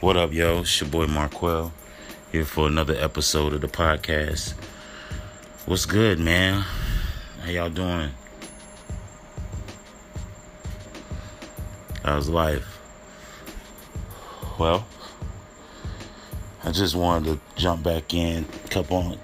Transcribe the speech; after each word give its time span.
What 0.00 0.18
up, 0.18 0.30
yo? 0.34 0.58
It's 0.60 0.78
your 0.78 0.90
boy 0.90 1.06
Marquell 1.06 1.72
here 2.30 2.44
for 2.44 2.66
another 2.66 2.94
episode 2.94 3.54
of 3.54 3.62
the 3.62 3.66
podcast. 3.66 4.52
What's 5.64 5.86
good, 5.86 6.18
man? 6.18 6.66
How 7.40 7.50
y'all 7.50 7.70
doing? 7.70 8.10
How's 12.04 12.28
life? 12.28 12.78
Well, 14.58 14.86
I 16.62 16.72
just 16.72 16.94
wanted 16.94 17.32
to 17.32 17.40
jump 17.58 17.82
back 17.82 18.12
in, 18.12 18.44
couple 18.68 18.98
on, 18.98 19.18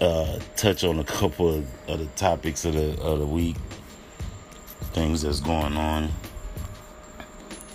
uh, 0.00 0.40
touch 0.56 0.82
on 0.82 0.98
a 0.98 1.04
couple 1.04 1.54
of, 1.54 1.66
of 1.88 2.00
the 2.00 2.06
topics 2.16 2.64
of 2.64 2.74
the 2.74 3.00
of 3.00 3.20
the 3.20 3.26
week, 3.26 3.56
things 4.92 5.22
that's 5.22 5.38
going 5.38 5.76
on. 5.76 6.10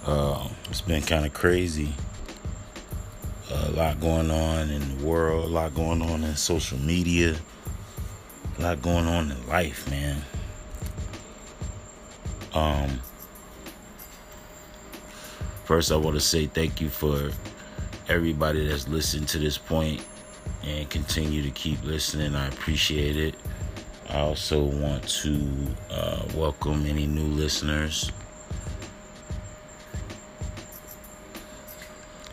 Uh, 0.06 0.50
it's 0.70 0.82
been 0.82 1.02
kind 1.02 1.26
of 1.26 1.34
crazy. 1.34 1.94
a 3.50 3.72
lot 3.72 4.00
going 4.00 4.30
on 4.30 4.70
in 4.70 4.98
the 4.98 5.06
world, 5.06 5.46
a 5.46 5.48
lot 5.48 5.74
going 5.74 6.02
on 6.02 6.24
in 6.24 6.36
social 6.36 6.78
media, 6.78 7.36
a 8.58 8.62
lot 8.62 8.82
going 8.82 9.06
on 9.06 9.32
in 9.32 9.48
life, 9.48 9.90
man. 9.90 10.22
Um, 12.54 13.00
first, 15.64 15.92
I 15.92 15.96
want 15.96 16.16
to 16.16 16.22
say 16.22 16.48
thank 16.48 16.82
you 16.82 16.90
for 16.90 17.32
everybody 18.10 18.68
that's 18.68 18.88
listened 18.88 19.28
to 19.30 19.38
this 19.38 19.58
point 19.58 20.04
and 20.64 20.90
continue 20.90 21.42
to 21.44 21.52
keep 21.52 21.84
listening. 21.84 22.36
I 22.36 22.48
appreciate 22.48 23.16
it. 23.16 23.36
I 24.10 24.20
also 24.20 24.64
want 24.64 25.08
to 25.08 25.48
uh, 25.92 26.24
welcome 26.36 26.86
any 26.86 27.06
new 27.06 27.28
listeners. 27.28 28.12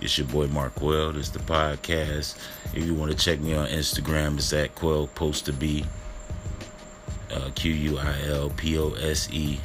It's 0.05 0.19
your 0.19 0.27
boy 0.27 0.49
Marquell. 0.49 1.15
This 1.15 1.29
is 1.29 1.33
the 1.33 1.39
podcast. 1.39 2.37
If 2.75 2.85
you 2.85 2.93
want 2.93 3.11
to 3.11 3.17
check 3.17 3.41
me 3.41 3.55
on 3.55 3.69
Instagram, 3.69 4.37
it's 4.37 4.53
at 4.53 4.75
Quell 4.75 5.07
Post 5.07 5.47
to 5.47 5.53
Be. 5.55 5.87
Uh, 7.33 7.49
Q 7.55 7.73
U 7.73 7.99
I 7.99 8.15
L 8.27 8.51
P 8.51 8.79
O 8.79 8.93
S 8.93 9.31
E 9.33 9.61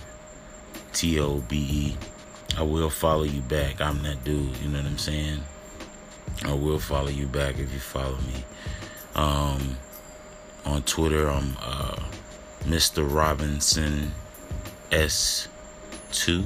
T 0.94 1.20
O 1.20 1.40
B 1.40 1.58
E. 1.58 1.98
I 2.58 2.62
will 2.62 2.90
follow 2.90 3.24
you 3.24 3.42
back. 3.42 3.82
I'm 3.82 4.02
that 4.04 4.24
dude. 4.24 4.56
You 4.60 4.70
know 4.70 4.78
what 4.78 4.88
I'm 4.88 4.98
saying? 4.98 5.42
I 6.46 6.54
will 6.54 6.80
follow 6.80 7.10
you 7.10 7.28
back 7.28 7.60
if 7.60 7.74
you 7.74 7.80
follow 7.80 8.16
me. 8.20 8.46
Um, 9.16 9.76
on 10.64 10.84
Twitter, 10.84 11.30
I'm 11.30 11.58
uh, 11.60 12.02
Mr. 12.62 13.06
Robinson 13.06 14.14
S2 14.90 16.46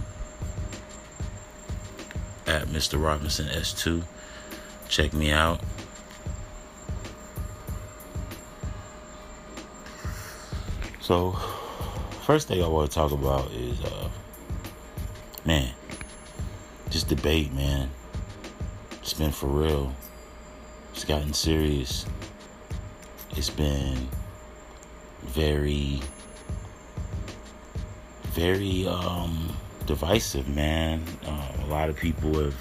at 2.53 2.67
Mr. 2.67 3.03
Robinson 3.03 3.47
S2. 3.47 4.03
Check 4.87 5.11
me 5.11 5.31
out. 5.31 5.59
So, 11.01 11.31
first 12.25 12.47
thing 12.47 12.63
I 12.63 12.67
want 12.67 12.91
to 12.91 12.95
talk 12.95 13.11
about 13.11 13.51
is, 13.51 13.81
uh, 13.81 14.07
man, 15.45 15.71
just 16.91 17.09
debate, 17.09 17.51
man. 17.53 17.89
It's 19.01 19.13
been 19.13 19.31
for 19.31 19.47
real. 19.47 19.91
It's 20.93 21.05
gotten 21.05 21.33
serious. 21.33 22.05
It's 23.31 23.49
been 23.49 24.07
very, 25.23 26.01
very, 28.31 28.87
um, 28.87 29.57
divisive, 29.85 30.47
man. 30.47 31.03
Uh, 31.25 31.51
a 31.63 31.65
lot 31.65 31.89
of 31.89 31.97
people 31.97 32.39
have 32.39 32.55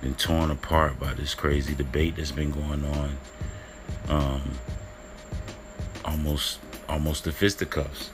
been 0.00 0.14
torn 0.14 0.50
apart 0.50 0.98
by 0.98 1.14
this 1.14 1.34
crazy 1.34 1.74
debate 1.74 2.16
that's 2.16 2.32
been 2.32 2.50
going 2.50 2.84
on. 2.84 3.16
Um, 4.08 4.42
almost, 6.04 6.60
almost 6.88 7.24
to 7.24 7.32
fisticuffs. 7.32 8.10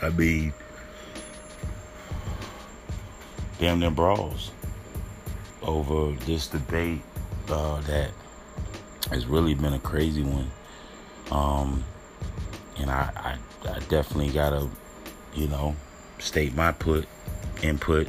I 0.00 0.10
mean, 0.10 0.52
damn 3.58 3.80
near 3.80 3.90
brawls 3.90 4.50
over 5.62 6.12
this 6.26 6.46
debate 6.48 7.00
uh, 7.48 7.80
that 7.82 8.10
has 9.10 9.26
really 9.26 9.54
been 9.54 9.72
a 9.72 9.78
crazy 9.78 10.22
one. 10.22 10.50
Um, 11.30 11.84
and 12.78 12.90
I, 12.90 13.10
I, 13.16 13.38
I 13.66 13.78
definitely 13.88 14.30
gotta, 14.30 14.68
you 15.34 15.48
know, 15.48 15.76
state 16.18 16.54
my 16.54 16.72
put 16.72 17.06
input 17.62 18.08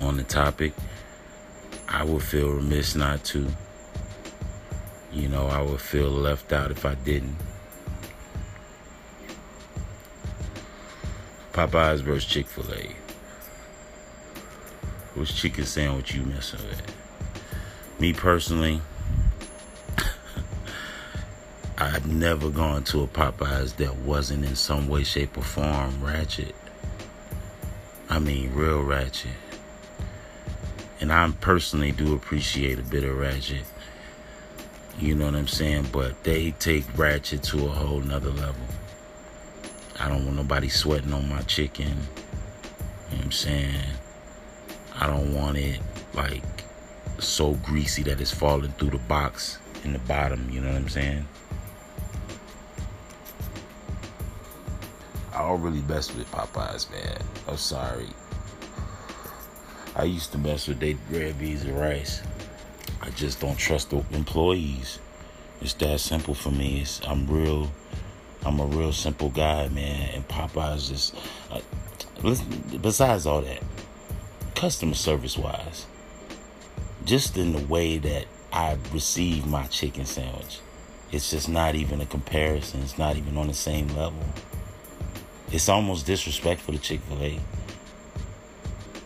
on 0.00 0.16
the 0.16 0.22
topic. 0.22 0.72
I 1.88 2.04
would 2.04 2.22
feel 2.22 2.52
remiss 2.52 2.94
not 2.94 3.24
to. 3.24 3.48
You 5.12 5.28
know, 5.28 5.46
I 5.46 5.62
would 5.62 5.80
feel 5.80 6.10
left 6.10 6.52
out 6.52 6.70
if 6.70 6.84
I 6.84 6.94
didn't. 6.94 7.36
Popeyes 11.52 12.00
versus 12.00 12.24
Chick 12.24 12.46
Fil 12.46 12.72
A. 12.72 12.94
Which 15.18 15.34
chicken 15.34 15.64
sandwich 15.64 16.14
you 16.14 16.22
messing 16.22 16.60
with? 16.68 16.82
Me 17.98 18.12
personally. 18.12 18.80
I've 21.90 22.06
never 22.06 22.50
gone 22.50 22.84
to 22.84 23.02
a 23.02 23.06
Popeyes 23.06 23.76
that 23.76 23.96
wasn't 23.96 24.44
in 24.44 24.56
some 24.56 24.88
way, 24.88 25.04
shape, 25.04 25.38
or 25.38 25.42
form 25.42 26.04
ratchet. 26.04 26.54
I 28.10 28.18
mean, 28.18 28.52
real 28.52 28.82
ratchet. 28.82 29.32
And 31.00 31.10
I 31.10 31.30
personally 31.40 31.92
do 31.92 32.14
appreciate 32.14 32.78
a 32.78 32.82
bit 32.82 33.04
of 33.04 33.16
ratchet. 33.16 33.64
You 34.98 35.14
know 35.14 35.24
what 35.26 35.34
I'm 35.34 35.48
saying? 35.48 35.86
But 35.90 36.22
they 36.24 36.50
take 36.50 36.84
ratchet 36.98 37.42
to 37.44 37.64
a 37.64 37.70
whole 37.70 38.00
nother 38.00 38.30
level. 38.30 38.66
I 39.98 40.08
don't 40.08 40.26
want 40.26 40.36
nobody 40.36 40.68
sweating 40.68 41.14
on 41.14 41.26
my 41.26 41.40
chicken. 41.42 41.86
You 41.86 41.94
know 41.94 43.16
what 43.16 43.24
I'm 43.24 43.32
saying? 43.32 43.80
I 44.94 45.06
don't 45.06 45.34
want 45.34 45.56
it 45.56 45.80
like 46.12 46.42
so 47.18 47.54
greasy 47.54 48.02
that 48.02 48.20
it's 48.20 48.30
falling 48.30 48.72
through 48.72 48.90
the 48.90 48.98
box 48.98 49.58
in 49.84 49.94
the 49.94 49.98
bottom. 50.00 50.50
You 50.50 50.60
know 50.60 50.68
what 50.68 50.76
I'm 50.76 50.88
saying? 50.90 51.26
Don't 55.48 55.62
really 55.62 55.82
mess 55.82 56.14
with 56.14 56.30
Popeyes, 56.30 56.90
man. 56.90 57.22
I'm 57.48 57.56
sorry. 57.56 58.08
I 59.96 60.04
used 60.04 60.30
to 60.32 60.38
mess 60.38 60.68
with 60.68 60.78
their 60.78 60.94
red 61.10 61.38
beans 61.38 61.64
and 61.64 61.78
rice. 61.78 62.22
I 63.00 63.10
just 63.10 63.40
don't 63.40 63.56
trust 63.56 63.90
the 63.90 64.04
employees. 64.12 64.98
It's 65.62 65.72
that 65.74 66.00
simple 66.00 66.34
for 66.34 66.50
me. 66.50 66.82
It's, 66.82 67.00
I'm 67.06 67.26
real. 67.26 67.70
I'm 68.44 68.60
a 68.60 68.66
real 68.66 68.92
simple 68.92 69.30
guy, 69.30 69.68
man. 69.68 70.10
And 70.14 70.28
Popeyes 70.28 70.90
just. 70.90 71.14
Uh, 71.50 71.60
listen, 72.22 72.78
besides 72.82 73.24
all 73.24 73.40
that, 73.40 73.62
customer 74.54 74.94
service 74.94 75.38
wise, 75.38 75.86
just 77.06 77.38
in 77.38 77.52
the 77.52 77.64
way 77.64 77.96
that 77.96 78.26
I 78.52 78.76
receive 78.92 79.46
my 79.46 79.66
chicken 79.66 80.04
sandwich, 80.04 80.60
it's 81.10 81.30
just 81.30 81.48
not 81.48 81.74
even 81.74 82.02
a 82.02 82.06
comparison. 82.06 82.82
It's 82.82 82.98
not 82.98 83.16
even 83.16 83.38
on 83.38 83.48
the 83.48 83.54
same 83.54 83.88
level. 83.88 84.22
It's 85.50 85.68
almost 85.68 86.06
disrespectful 86.06 86.74
to 86.74 86.80
Chick 86.80 87.00
fil 87.00 87.22
A 87.22 87.40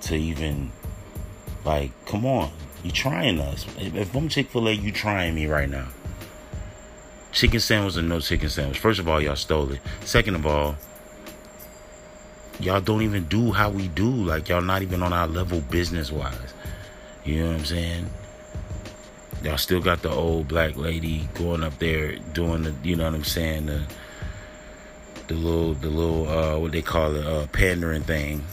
to 0.03 0.17
even, 0.17 0.73
like, 1.65 1.93
come 2.07 2.27
on. 2.27 2.51
You 2.83 2.91
trying 2.91 3.39
us. 3.39 3.65
If 3.79 4.15
I'm 4.15 4.29
Chick 4.29 4.49
fil 4.51 4.69
A, 4.69 4.73
you 4.73 4.91
trying 4.91 5.35
me 5.35 5.47
right 5.47 5.69
now. 5.69 5.89
Chicken 7.31 7.61
sandwich 7.61 7.97
or 7.97 8.03
no 8.03 8.21
chicken 8.21 8.51
sandwich. 8.51 8.79
First 8.79 8.99
of 8.99 9.09
all, 9.09 9.21
y'all 9.21 9.37
stole 9.37 9.73
it. 9.73 9.81
Second 10.05 10.35
of 10.35 10.45
all, 10.45 10.77
y'all 12.59 12.81
don't 12.81 13.03
even 13.03 13.25
do 13.27 13.53
how 13.53 13.71
we 13.71 13.89
do. 13.89 14.11
Like, 14.11 14.49
y'all 14.49 14.61
not 14.61 14.83
even 14.83 15.03
on 15.03 15.13
our 15.13 15.29
level 15.29 15.61
business 15.61 16.11
wise. 16.11 16.35
You 17.25 17.43
know 17.45 17.51
what 17.51 17.59
I'm 17.61 17.65
saying? 17.65 18.07
Y'all 19.45 19.57
still 19.57 19.81
got 19.81 20.03
the 20.03 20.11
old 20.11 20.49
black 20.49 20.77
lady 20.77 21.29
going 21.35 21.63
up 21.63 21.79
there 21.79 22.17
doing 22.17 22.63
the, 22.63 22.75
you 22.83 22.97
know 22.97 23.05
what 23.05 23.15
I'm 23.15 23.25
saying? 23.25 23.67
The, 23.67 23.83
the 25.33 25.39
little 25.39 25.75
the 25.75 25.89
little 25.89 26.29
uh 26.29 26.59
what 26.59 26.73
they 26.73 26.83
call 26.83 27.17
it 27.17 27.27
uh 27.27 27.47
pandering 27.49 28.03
thing. 28.03 28.45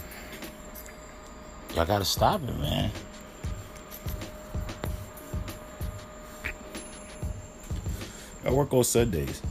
Y'all 1.76 1.86
gotta 1.86 2.06
stop 2.06 2.42
it, 2.42 2.58
man. 2.58 2.92
I 8.46 8.52
work 8.52 8.74
on 8.74 8.84
Sundays. 8.84 9.42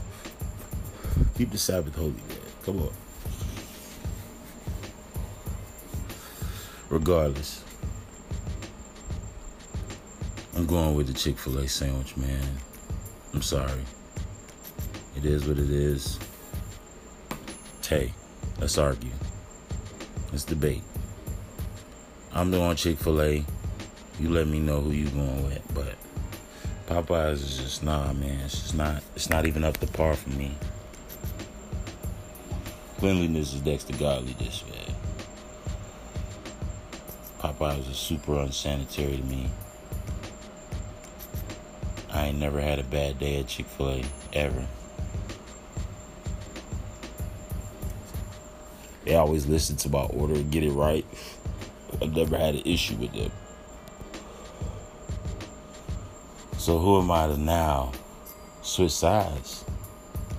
Keep 1.37 1.51
the 1.51 1.57
Sabbath 1.57 1.95
holy, 1.95 2.11
man. 2.11 2.37
Come 2.65 2.81
on. 2.81 2.91
Regardless, 6.89 7.63
I'm 10.55 10.65
going 10.65 10.95
with 10.95 11.07
the 11.07 11.13
Chick 11.13 11.37
fil 11.37 11.59
A 11.59 11.67
sandwich, 11.67 12.17
man. 12.17 12.57
I'm 13.33 13.43
sorry. 13.43 13.81
It 15.15 15.25
is 15.25 15.45
what 15.47 15.59
it 15.59 15.69
is 15.69 16.17
hey, 17.89 18.13
let's 18.59 18.77
argue. 18.77 19.09
Let's 20.31 20.43
debate. 20.43 20.83
I'm 22.31 22.51
doing 22.51 22.75
Chick 22.75 22.99
Fil 22.99 23.19
A. 23.19 23.45
You 24.19 24.29
let 24.29 24.47
me 24.47 24.59
know 24.59 24.79
who 24.79 24.91
you 24.91 25.09
going 25.09 25.43
with, 25.43 25.63
but 25.73 25.95
Popeyes 26.85 27.33
is 27.33 27.57
just 27.57 27.83
nah, 27.83 28.13
man. 28.13 28.41
It's 28.45 28.61
just 28.61 28.75
not. 28.75 29.01
It's 29.15 29.31
not 29.31 29.47
even 29.47 29.63
up 29.63 29.77
to 29.77 29.87
par 29.87 30.13
for 30.13 30.29
me. 30.29 30.55
Cleanliness 32.99 33.55
is 33.55 33.65
next 33.65 33.85
to 33.85 33.93
godliness, 33.93 34.63
man. 34.69 34.95
Popeyes 37.39 37.89
is 37.89 37.97
super 37.97 38.35
unsanitary 38.35 39.17
to 39.17 39.23
me. 39.23 39.49
I 42.11 42.27
ain't 42.27 42.37
never 42.37 42.61
had 42.61 42.77
a 42.77 42.83
bad 42.83 43.17
day 43.17 43.39
at 43.39 43.47
Chick 43.47 43.65
Fil 43.65 43.89
A 43.89 44.03
ever. 44.33 44.67
They 49.09 49.15
always 49.15 49.47
listen 49.47 49.75
to 49.77 49.89
my 49.89 50.03
order 50.03 50.35
and 50.35 50.51
get 50.51 50.63
it 50.63 50.69
right. 50.69 51.03
I've 51.99 52.15
never 52.15 52.37
had 52.37 52.53
an 52.53 52.61
issue 52.63 52.95
with 52.97 53.11
them. 53.11 53.31
So 56.59 56.77
who 56.77 57.01
am 57.01 57.09
I 57.09 57.25
to 57.25 57.35
now 57.35 57.91
switch 58.61 58.91
sides? 58.91 59.65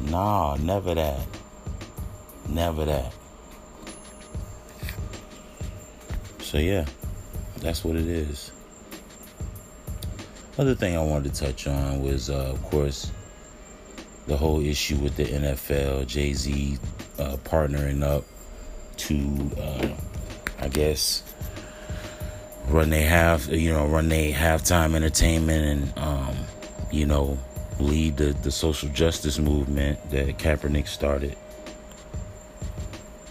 Nah, 0.03 0.57
never 0.61 0.95
that. 0.95 1.27
Never 2.49 2.85
that. 2.85 3.13
So 6.39 6.59
yeah, 6.59 6.87
that's 7.57 7.85
what 7.85 7.97
it 7.97 8.07
is. 8.07 8.53
Other 10.59 10.77
thing 10.77 10.97
I 10.97 11.03
wanted 11.03 11.35
to 11.35 11.41
touch 11.41 11.67
on 11.67 12.05
was, 12.05 12.31
uh, 12.31 12.53
of 12.53 12.63
course, 12.63 13.11
the 14.29 14.37
whole 14.37 14.61
issue 14.61 14.95
with 14.99 15.17
the 15.17 15.25
NFL, 15.25 16.07
Jay 16.07 16.35
Z 16.35 16.79
uh, 17.19 17.37
partnering 17.39 18.05
up 18.05 18.23
to, 19.01 19.51
uh, 19.59 19.89
I 20.61 20.69
guess, 20.69 21.23
run 22.69 22.91
they 22.91 23.03
half, 23.03 23.49
you 23.49 23.73
know, 23.73 23.87
run 23.87 24.09
they 24.09 24.33
halftime 24.33 24.95
entertainment 24.95 25.65
and, 25.97 25.99
um, 25.99 26.37
you 26.91 27.07
know, 27.07 27.39
lead 27.79 28.17
the, 28.17 28.33
the 28.43 28.51
social 28.51 28.89
justice 28.91 29.39
movement 29.39 30.11
that 30.11 30.39
Kaepernick 30.39 30.87
started 30.87 31.35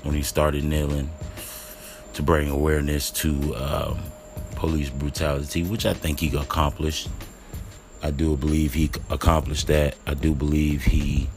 when 0.04 0.16
he 0.16 0.24
started 0.24 0.64
kneeling 0.64 1.10
to 2.14 2.24
bring 2.24 2.50
awareness 2.50 3.12
to 3.12 3.56
um, 3.56 4.00
police 4.56 4.90
brutality, 4.90 5.64
which 5.64 5.86
I 5.86 5.94
think 5.94 6.20
he 6.20 6.36
accomplished. 6.36 7.10
I 8.02 8.12
do 8.12 8.36
believe 8.36 8.74
he 8.74 8.90
accomplished 9.10 9.68
that. 9.68 9.96
I 10.08 10.14
do 10.14 10.34
believe 10.34 10.84
he 10.84 11.30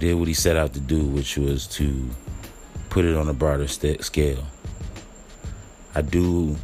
did 0.00 0.14
what 0.14 0.28
he 0.28 0.34
set 0.34 0.56
out 0.56 0.72
to 0.72 0.80
do, 0.80 1.04
which 1.04 1.36
was 1.36 1.66
to 1.66 2.08
put 2.88 3.04
it 3.04 3.14
on 3.14 3.28
a 3.28 3.34
broader 3.34 3.68
st- 3.68 4.02
scale. 4.02 4.44
I 5.94 6.02
do. 6.02 6.56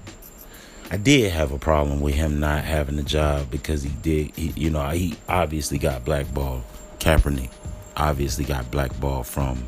I 0.90 0.96
did 0.96 1.32
have 1.32 1.52
a 1.52 1.58
problem 1.58 2.00
with 2.00 2.14
him 2.14 2.40
not 2.40 2.64
having 2.64 2.98
a 2.98 3.02
job 3.02 3.50
because 3.50 3.82
he 3.82 3.90
did. 4.02 4.34
He, 4.36 4.52
you 4.56 4.70
know, 4.70 4.88
he 4.88 5.16
obviously 5.28 5.78
got 5.78 6.04
blackballed. 6.04 6.62
Kaepernick 6.98 7.50
obviously 7.96 8.44
got 8.44 8.70
blackballed 8.70 9.26
from 9.26 9.66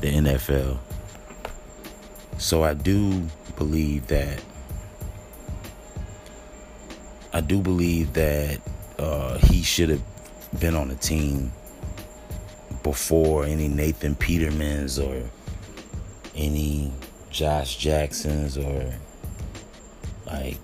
the 0.00 0.08
NFL. 0.08 0.78
So 2.38 2.64
I 2.64 2.74
do 2.74 3.28
believe 3.56 4.08
that. 4.08 4.42
I 7.32 7.42
do 7.42 7.60
believe 7.60 8.14
that 8.14 8.60
uh, 8.98 9.38
he 9.38 9.62
should 9.62 9.90
have 9.90 10.02
been 10.58 10.74
on 10.74 10.90
a 10.90 10.96
team 10.96 11.52
before 12.88 13.44
any 13.44 13.68
Nathan 13.68 14.14
Petermans 14.14 14.98
or 14.98 15.22
any 16.34 16.90
Josh 17.28 17.76
Jacksons 17.76 18.56
or 18.56 18.94
like 20.26 20.56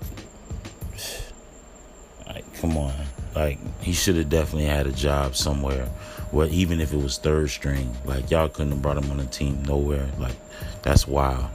like 2.27 2.55
come 2.55 2.79
on. 2.79 2.95
Like 3.35 3.59
he 3.83 3.93
should 3.93 4.17
have 4.17 4.31
definitely 4.31 4.65
had 4.65 4.87
a 4.87 4.93
job 4.93 5.37
somewhere 5.37 5.87
well 6.33 6.49
even 6.51 6.81
if 6.81 6.95
it 6.95 6.97
was 6.97 7.19
third 7.19 7.51
string 7.51 7.95
like 8.07 8.31
y'all 8.31 8.49
couldn't 8.49 8.73
have 8.73 8.81
brought 8.81 8.97
him 8.97 9.11
on 9.11 9.19
the 9.19 9.27
team 9.27 9.63
nowhere. 9.65 10.09
Like 10.19 10.37
that's 10.81 11.07
wild. 11.07 11.51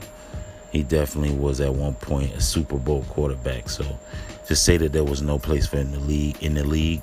He 0.70 0.84
definitely 0.84 1.34
was 1.36 1.60
at 1.60 1.74
one 1.74 1.94
point 1.94 2.32
a 2.36 2.40
super 2.40 2.76
bowl 2.76 3.04
quarterback. 3.08 3.68
So 3.68 3.98
to 4.46 4.54
say 4.54 4.76
that 4.76 4.92
there 4.92 5.02
was 5.02 5.20
no 5.20 5.36
place 5.36 5.66
for 5.66 5.78
him 5.78 5.88
in 5.88 5.92
the 5.94 6.06
league 6.06 6.40
in 6.40 6.54
the 6.54 6.62
league 6.62 7.02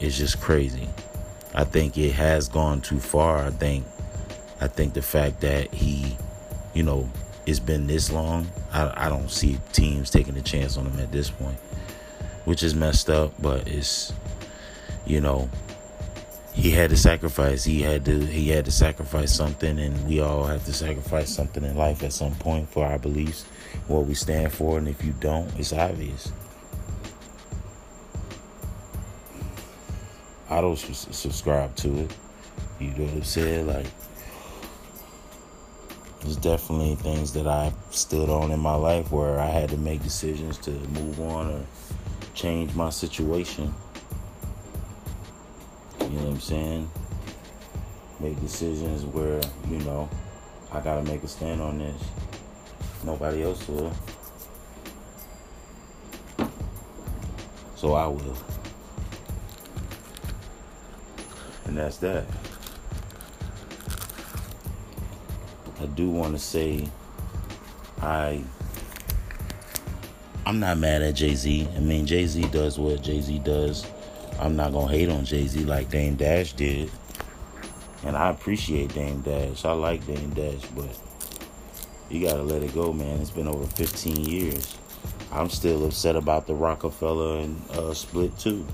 is 0.00 0.18
just 0.18 0.40
crazy 0.40 0.88
i 1.54 1.64
think 1.64 1.96
it 1.96 2.12
has 2.12 2.48
gone 2.48 2.80
too 2.80 3.00
far 3.00 3.38
i 3.38 3.50
think 3.50 3.84
I 4.64 4.68
think 4.68 4.94
the 4.94 5.02
fact 5.02 5.42
that 5.42 5.72
he, 5.74 6.16
you 6.72 6.82
know, 6.82 7.10
it's 7.44 7.58
been 7.58 7.86
this 7.86 8.10
long, 8.10 8.48
I, 8.72 9.06
I 9.06 9.08
don't 9.10 9.30
see 9.30 9.58
teams 9.72 10.08
taking 10.08 10.36
a 10.38 10.42
chance 10.42 10.78
on 10.78 10.86
him 10.86 10.98
at 11.00 11.12
this 11.12 11.28
point, 11.28 11.58
which 12.46 12.62
is 12.62 12.74
messed 12.74 13.10
up. 13.10 13.34
But 13.42 13.68
it's, 13.68 14.12
you 15.04 15.20
know, 15.20 15.50
he 16.54 16.70
had 16.70 16.88
to 16.90 16.96
sacrifice. 16.96 17.64
He 17.64 17.82
had 17.82 18.06
to 18.06 18.24
he 18.24 18.48
had 18.48 18.64
to 18.64 18.72
sacrifice 18.72 19.34
something, 19.34 19.78
and 19.78 20.08
we 20.08 20.20
all 20.20 20.44
have 20.44 20.64
to 20.64 20.72
sacrifice 20.72 21.28
something 21.28 21.62
in 21.62 21.76
life 21.76 22.02
at 22.02 22.14
some 22.14 22.34
point 22.36 22.70
for 22.70 22.86
our 22.86 22.98
beliefs, 22.98 23.42
what 23.86 24.06
we 24.06 24.14
stand 24.14 24.52
for, 24.52 24.78
and 24.78 24.88
if 24.88 25.04
you 25.04 25.12
don't, 25.20 25.50
it's 25.58 25.74
obvious. 25.74 26.32
I 30.50 30.60
don't 30.60 30.76
subscribe 30.76 31.74
to 31.76 31.98
it. 32.00 32.16
You 32.78 32.90
know 32.90 33.04
what 33.04 33.14
I'm 33.14 33.24
saying? 33.24 33.66
Like 33.66 33.86
there's 36.20 36.36
definitely 36.36 36.94
things 36.96 37.32
that 37.34 37.46
I 37.46 37.72
stood 37.90 38.30
on 38.30 38.50
in 38.50 38.58
my 38.58 38.74
life 38.74 39.12
where 39.12 39.38
I 39.38 39.46
had 39.46 39.68
to 39.70 39.76
make 39.76 40.02
decisions 40.02 40.58
to 40.58 40.70
move 40.70 41.20
on 41.20 41.50
or 41.50 41.60
change 42.34 42.74
my 42.74 42.90
situation. 42.90 43.74
You 46.00 46.08
know 46.08 46.24
what 46.24 46.30
I'm 46.30 46.40
saying? 46.40 46.90
Make 48.20 48.40
decisions 48.40 49.04
where, 49.04 49.40
you 49.68 49.78
know, 49.80 50.08
I 50.72 50.80
gotta 50.80 51.02
make 51.02 51.22
a 51.22 51.28
stand 51.28 51.60
on 51.60 51.78
this. 51.78 52.02
Nobody 53.04 53.42
else 53.42 53.68
will. 53.68 53.92
So 57.76 57.92
I 57.94 58.06
will. 58.06 58.36
And 61.74 61.82
that's 61.82 61.96
that. 61.96 62.24
I 65.80 65.86
do 65.86 66.08
want 66.08 66.34
to 66.34 66.38
say 66.38 66.88
I 68.00 68.44
I'm 70.46 70.60
not 70.60 70.78
mad 70.78 71.02
at 71.02 71.16
Jay 71.16 71.34
Z. 71.34 71.66
I 71.74 71.80
mean, 71.80 72.06
Jay 72.06 72.26
Z 72.26 72.42
does 72.52 72.78
what 72.78 73.02
Jay 73.02 73.20
Z 73.20 73.40
does. 73.40 73.84
I'm 74.38 74.54
not 74.54 74.70
gonna 74.72 74.92
hate 74.92 75.08
on 75.08 75.24
Jay 75.24 75.48
Z 75.48 75.64
like 75.64 75.90
Dame 75.90 76.14
Dash 76.14 76.52
did, 76.52 76.92
and 78.04 78.16
I 78.16 78.30
appreciate 78.30 78.94
Dame 78.94 79.22
Dash. 79.22 79.64
I 79.64 79.72
like 79.72 80.06
Dame 80.06 80.30
Dash, 80.30 80.64
but 80.76 80.96
you 82.08 82.24
gotta 82.24 82.44
let 82.44 82.62
it 82.62 82.72
go, 82.72 82.92
man. 82.92 83.18
It's 83.18 83.30
been 83.30 83.48
over 83.48 83.66
15 83.66 84.14
years. 84.24 84.76
I'm 85.32 85.50
still 85.50 85.84
upset 85.86 86.14
about 86.14 86.46
the 86.46 86.54
Roc-A-Fella 86.54 87.38
and 87.38 87.60
uh, 87.72 87.94
split 87.94 88.38
too. 88.38 88.64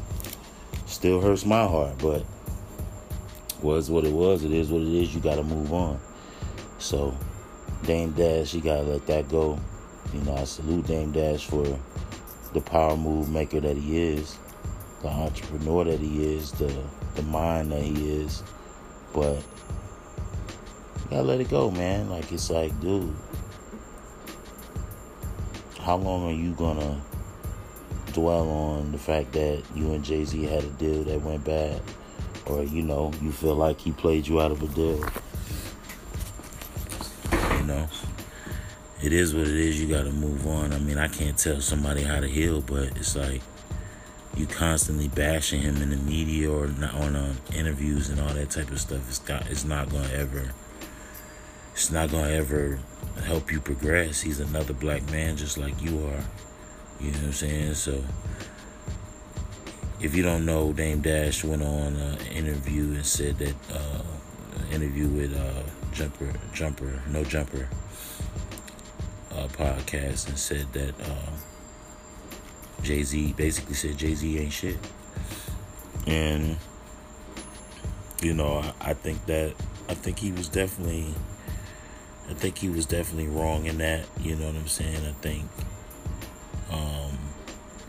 Still 0.84 1.22
hurts 1.22 1.46
my 1.46 1.66
heart, 1.66 1.96
but 1.96 2.26
was 3.62 3.90
what 3.90 4.04
it 4.04 4.12
was. 4.12 4.44
It 4.44 4.52
is 4.52 4.70
what 4.70 4.82
it 4.82 4.88
is. 4.88 5.14
You 5.14 5.20
gotta 5.20 5.42
move 5.42 5.72
on. 5.72 6.00
So, 6.78 7.16
Dame 7.84 8.12
Dash, 8.12 8.54
you 8.54 8.60
gotta 8.60 8.82
let 8.82 9.06
that 9.06 9.28
go. 9.28 9.58
You 10.14 10.20
know, 10.22 10.36
I 10.36 10.44
salute 10.44 10.86
Dame 10.86 11.12
Dash 11.12 11.46
for 11.46 11.78
the 12.52 12.60
power 12.60 12.96
move 12.96 13.30
maker 13.30 13.60
that 13.60 13.76
he 13.76 14.00
is, 14.00 14.36
the 15.02 15.08
entrepreneur 15.08 15.84
that 15.84 16.00
he 16.00 16.34
is, 16.34 16.52
the 16.52 16.74
the 17.14 17.22
mind 17.22 17.72
that 17.72 17.82
he 17.82 18.10
is. 18.10 18.42
But 19.12 19.36
you 19.36 21.10
gotta 21.10 21.22
let 21.22 21.40
it 21.40 21.50
go, 21.50 21.70
man. 21.70 22.10
Like 22.10 22.32
it's 22.32 22.50
like, 22.50 22.78
dude, 22.80 23.14
how 25.80 25.96
long 25.96 26.28
are 26.28 26.34
you 26.34 26.52
gonna 26.52 27.00
dwell 28.12 28.48
on 28.48 28.92
the 28.92 28.98
fact 28.98 29.32
that 29.32 29.62
you 29.74 29.92
and 29.92 30.04
Jay 30.04 30.24
Z 30.24 30.42
had 30.44 30.64
a 30.64 30.70
deal 30.70 31.04
that 31.04 31.22
went 31.22 31.44
bad? 31.44 31.80
Or, 32.50 32.64
you 32.64 32.82
know, 32.82 33.12
you 33.22 33.30
feel 33.30 33.54
like 33.54 33.80
he 33.80 33.92
played 33.92 34.26
you 34.26 34.40
out 34.40 34.50
of 34.50 34.60
a 34.60 34.66
deal 34.66 35.04
You 37.58 37.66
know, 37.66 37.88
it 39.02 39.12
is 39.12 39.32
what 39.34 39.46
it 39.46 39.54
is. 39.54 39.80
You 39.80 39.88
got 39.88 40.02
to 40.02 40.10
move 40.10 40.46
on. 40.48 40.72
I 40.72 40.78
mean, 40.78 40.98
I 40.98 41.06
can't 41.06 41.38
tell 41.38 41.60
somebody 41.60 42.02
how 42.02 42.18
to 42.18 42.26
heal, 42.26 42.60
but 42.60 42.96
it's 42.96 43.14
like 43.14 43.40
you 44.36 44.46
constantly 44.46 45.06
bashing 45.06 45.62
him 45.62 45.80
in 45.80 45.90
the 45.90 45.96
media 45.96 46.50
or 46.50 46.64
on 46.64 47.14
uh, 47.14 47.34
interviews 47.54 48.08
and 48.08 48.20
all 48.20 48.34
that 48.34 48.50
type 48.50 48.70
of 48.72 48.80
stuff. 48.80 49.08
It's 49.08 49.20
got, 49.20 49.48
it's 49.48 49.64
not 49.64 49.88
gonna 49.88 50.08
ever, 50.12 50.52
it's 51.72 51.92
not 51.92 52.10
gonna 52.10 52.30
ever 52.30 52.80
help 53.24 53.52
you 53.52 53.60
progress. 53.60 54.22
He's 54.22 54.40
another 54.40 54.72
black 54.72 55.08
man 55.10 55.36
just 55.36 55.56
like 55.56 55.80
you 55.80 55.98
are. 55.98 56.24
You 57.00 57.12
know 57.12 57.18
what 57.18 57.26
I'm 57.26 57.32
saying? 57.32 57.74
So 57.74 58.02
if 60.00 60.14
you 60.14 60.22
don't 60.22 60.44
know, 60.46 60.72
Dame 60.72 61.00
Dash 61.00 61.44
went 61.44 61.62
on 61.62 61.96
an 61.96 62.18
interview 62.26 62.94
and 62.94 63.04
said 63.04 63.38
that 63.38 63.54
uh, 63.72 64.02
interview 64.72 65.08
with 65.08 65.36
uh, 65.36 65.62
Jumper, 65.92 66.32
Jumper, 66.52 67.02
No 67.08 67.22
Jumper 67.24 67.68
uh, 69.32 69.48
podcast, 69.48 70.28
and 70.28 70.38
said 70.38 70.72
that 70.72 70.94
um, 71.08 71.34
Jay 72.82 73.02
Z 73.02 73.34
basically 73.36 73.74
said 73.74 73.98
Jay 73.98 74.14
Z 74.14 74.38
ain't 74.38 74.52
shit, 74.52 74.78
and 76.06 76.56
you 78.22 78.32
know 78.32 78.58
I, 78.80 78.90
I 78.90 78.94
think 78.94 79.26
that 79.26 79.54
I 79.88 79.94
think 79.94 80.18
he 80.18 80.32
was 80.32 80.48
definitely 80.48 81.14
I 82.30 82.34
think 82.34 82.58
he 82.58 82.68
was 82.68 82.86
definitely 82.86 83.26
wrong 83.26 83.66
in 83.66 83.78
that. 83.78 84.04
You 84.20 84.36
know 84.36 84.46
what 84.46 84.54
I'm 84.54 84.68
saying? 84.68 85.04
I 85.04 85.12
think, 85.20 85.44
um, 86.70 87.18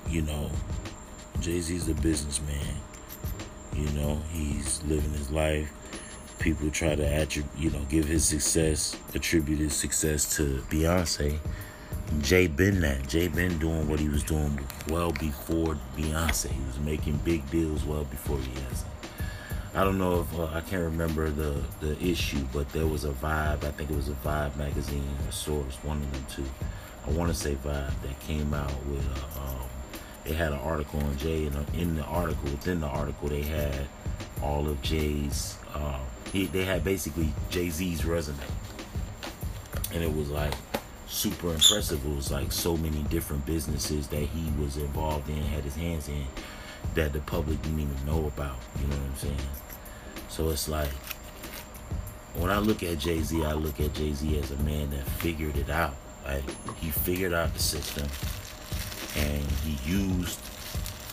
you 0.10 0.24
know, 0.24 0.50
Jay 1.42 1.60
Z's 1.60 1.90
a 1.90 1.96
businessman. 1.96 2.76
You 3.76 3.90
know, 3.94 4.22
he's 4.32 4.84
living 4.84 5.10
his 5.10 5.32
life. 5.32 5.74
People 6.38 6.70
try 6.70 6.94
to 6.94 7.04
attribute, 7.04 7.52
you 7.58 7.72
know, 7.72 7.84
give 7.90 8.06
his 8.06 8.24
success, 8.24 8.96
attribute 9.16 9.58
his 9.58 9.74
success 9.74 10.36
to 10.38 10.64
Beyonce. 10.70 11.40
Jay 12.22 12.46
been 12.46 12.80
that. 12.82 13.08
Jay 13.08 13.28
been 13.28 13.58
doing 13.58 13.88
what 13.90 14.00
he 14.00 14.08
was 14.08 14.22
doing 14.22 14.60
well 14.90 15.12
before 15.14 15.80
Beyonce. 15.98 16.52
He 16.52 16.64
was 16.68 16.78
making 16.80 17.18
big 17.18 17.50
deals 17.50 17.84
well 17.86 18.04
before 18.04 18.38
Beyonce. 18.38 18.84
I 19.74 19.84
don't 19.84 19.98
know 19.98 20.20
if 20.20 20.40
uh, 20.40 20.46
I 20.54 20.62
can't 20.62 20.84
remember 20.84 21.32
the 21.32 21.60
the 21.80 22.00
issue, 22.04 22.46
but 22.54 22.70
there 22.70 22.86
was 22.86 23.04
a 23.04 23.12
Vibe. 23.12 23.64
I 23.64 23.72
think 23.72 23.90
it 23.90 23.96
was 23.96 24.10
a 24.10 24.18
Vibe 24.26 24.56
magazine 24.58 25.18
or 25.28 25.32
Source, 25.32 25.78
one 25.84 25.98
of 25.98 26.12
them 26.12 26.26
two. 26.30 26.46
I 27.08 27.12
want 27.18 27.34
to 27.34 27.36
say 27.36 27.56
Vibe 27.56 27.94
that 28.04 28.20
came 28.20 28.54
out 28.54 28.86
with. 28.86 29.06
A, 29.08 29.40
um, 29.42 29.81
they 30.24 30.34
had 30.34 30.52
an 30.52 30.60
article 30.60 31.00
on 31.00 31.18
Jay, 31.18 31.46
and 31.46 31.56
in 31.76 31.96
the 31.96 32.04
article, 32.04 32.50
within 32.52 32.80
the 32.80 32.88
article, 32.88 33.30
they 33.30 33.42
had 33.42 33.88
all 34.42 34.68
of 34.68 34.82
Jay's. 34.82 35.58
Uh, 35.74 36.00
he, 36.32 36.46
they 36.46 36.64
had 36.64 36.84
basically 36.84 37.34
Jay 37.50 37.70
Z's 37.70 38.06
resume, 38.06 38.38
and 39.94 40.04
it 40.04 40.16
was 40.16 40.30
like 40.30 40.54
super 41.08 41.48
impressive. 41.54 42.06
It 42.06 42.16
was 42.16 42.32
like 42.32 42.52
so 42.52 42.78
many 42.78 43.04
different 43.04 43.46
businesses 43.46 44.08
that 44.08 44.24
he 44.24 44.62
was 44.62 44.78
involved 44.78 45.30
in, 45.30 45.38
had 45.38 45.64
his 45.64 45.76
hands 45.76 46.08
in 46.08 46.26
that 46.96 47.14
the 47.14 47.20
public 47.20 47.62
didn't 47.62 47.80
even 47.80 48.06
know 48.06 48.28
about. 48.28 48.58
You 48.80 48.88
know 48.88 48.96
what 48.96 49.10
I'm 49.10 49.16
saying? 49.16 49.38
So 50.30 50.50
it's 50.50 50.70
like 50.70 50.90
when 52.36 52.50
I 52.50 52.60
look 52.60 52.84
at 52.84 53.00
Jay 53.00 53.22
Z, 53.22 53.44
I 53.44 53.54
look 53.54 53.80
at 53.80 53.94
Jay 53.94 54.14
Z 54.14 54.38
as 54.40 54.52
a 54.52 54.58
man 54.64 54.90
that 54.92 55.04
figured 55.04 55.58
it 55.58 55.70
out. 55.70 55.96
Like 56.26 56.44
he 56.78 56.90
figured 56.92 57.34
out 57.34 57.54
the 57.54 57.60
system, 57.60 58.08
and 59.18 59.44
he 59.64 59.78
used, 59.90 60.40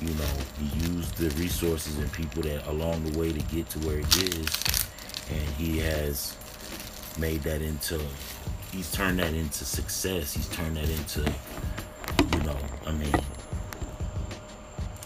you 0.01 0.15
know, 0.15 0.33
he 0.61 0.91
used 0.93 1.17
the 1.17 1.31
resources 1.41 1.99
and 1.99 2.13
people 2.13 2.43
that 2.43 2.67
along 2.69 3.05
the 3.05 3.19
way 3.19 3.33
to 3.33 3.41
get 3.55 3.69
to 3.71 3.79
where 3.81 3.99
he 3.99 4.27
is, 4.27 4.49
and 5.31 5.49
he 5.57 5.79
has 5.79 6.37
made 7.19 7.43
that 7.43 7.61
into, 7.61 8.01
he's 8.73 8.91
turned 8.93 9.19
that 9.19 9.35
into 9.35 9.65
success. 9.65 10.35
He's 10.35 10.49
turned 10.49 10.77
that 10.77 10.89
into, 10.89 11.21
you 12.33 12.45
know, 12.45 12.57
I 12.87 12.93
mean, 12.93 13.13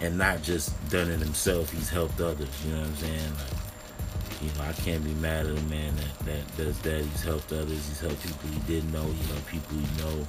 and 0.01 0.19
not 0.19 0.43
just 0.43 0.73
done 0.91 1.09
it 1.11 1.21
himself. 1.21 1.71
He's 1.73 1.89
helped 1.89 2.21
others. 2.21 2.49
You 2.67 2.73
know 2.75 2.81
what 2.81 2.89
I'm 2.89 2.97
saying? 2.97 3.33
Like, 3.35 4.43
you 4.43 4.49
know, 4.59 4.69
I 4.69 4.73
can't 4.73 5.05
be 5.05 5.15
mad 5.15 5.47
at 5.47 5.57
a 5.57 5.63
man 5.63 5.95
that, 5.97 6.27
that 6.27 6.57
does 6.57 6.79
that. 6.81 7.03
He's 7.03 7.23
helped 7.23 7.53
others. 7.53 7.71
He's 7.71 8.01
helped 8.01 8.21
people 8.23 8.49
he 8.51 8.59
didn't 8.67 8.93
know. 8.93 9.05
He 9.05 9.33
helped 9.33 9.47
people 9.47 9.77
he 9.77 10.03
know. 10.03 10.27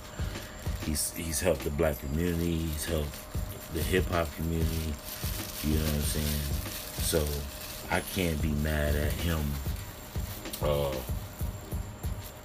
He's 0.86 1.14
he's 1.14 1.40
helped 1.40 1.64
the 1.64 1.70
black 1.70 2.00
community. 2.00 2.58
He's 2.58 2.86
helped 2.86 3.16
the 3.74 3.82
hip 3.82 4.06
hop 4.06 4.34
community. 4.36 4.94
You 5.64 5.76
know 5.76 5.84
what 5.84 5.94
I'm 5.94 6.02
saying? 6.02 6.64
So 7.00 7.26
I 7.90 8.02
can't 8.14 8.42
be 8.42 8.52
mad 8.52 8.96
at 8.96 9.12
him. 9.12 9.40
Uh, 10.62 10.94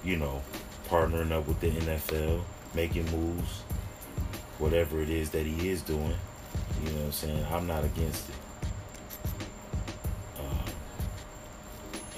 you 0.03 0.17
know, 0.17 0.41
partnering 0.87 1.31
up 1.31 1.47
with 1.47 1.59
the 1.59 1.69
NFL, 1.71 2.41
making 2.73 3.09
moves, 3.11 3.61
whatever 4.57 5.01
it 5.01 5.09
is 5.09 5.29
that 5.31 5.45
he 5.45 5.69
is 5.69 5.81
doing. 5.81 6.15
You 6.83 6.91
know 6.91 6.97
what 6.97 7.05
I'm 7.05 7.11
saying? 7.11 7.45
I'm 7.51 7.67
not 7.67 7.83
against 7.83 8.29
it. 8.29 8.35
Um, 10.39 10.73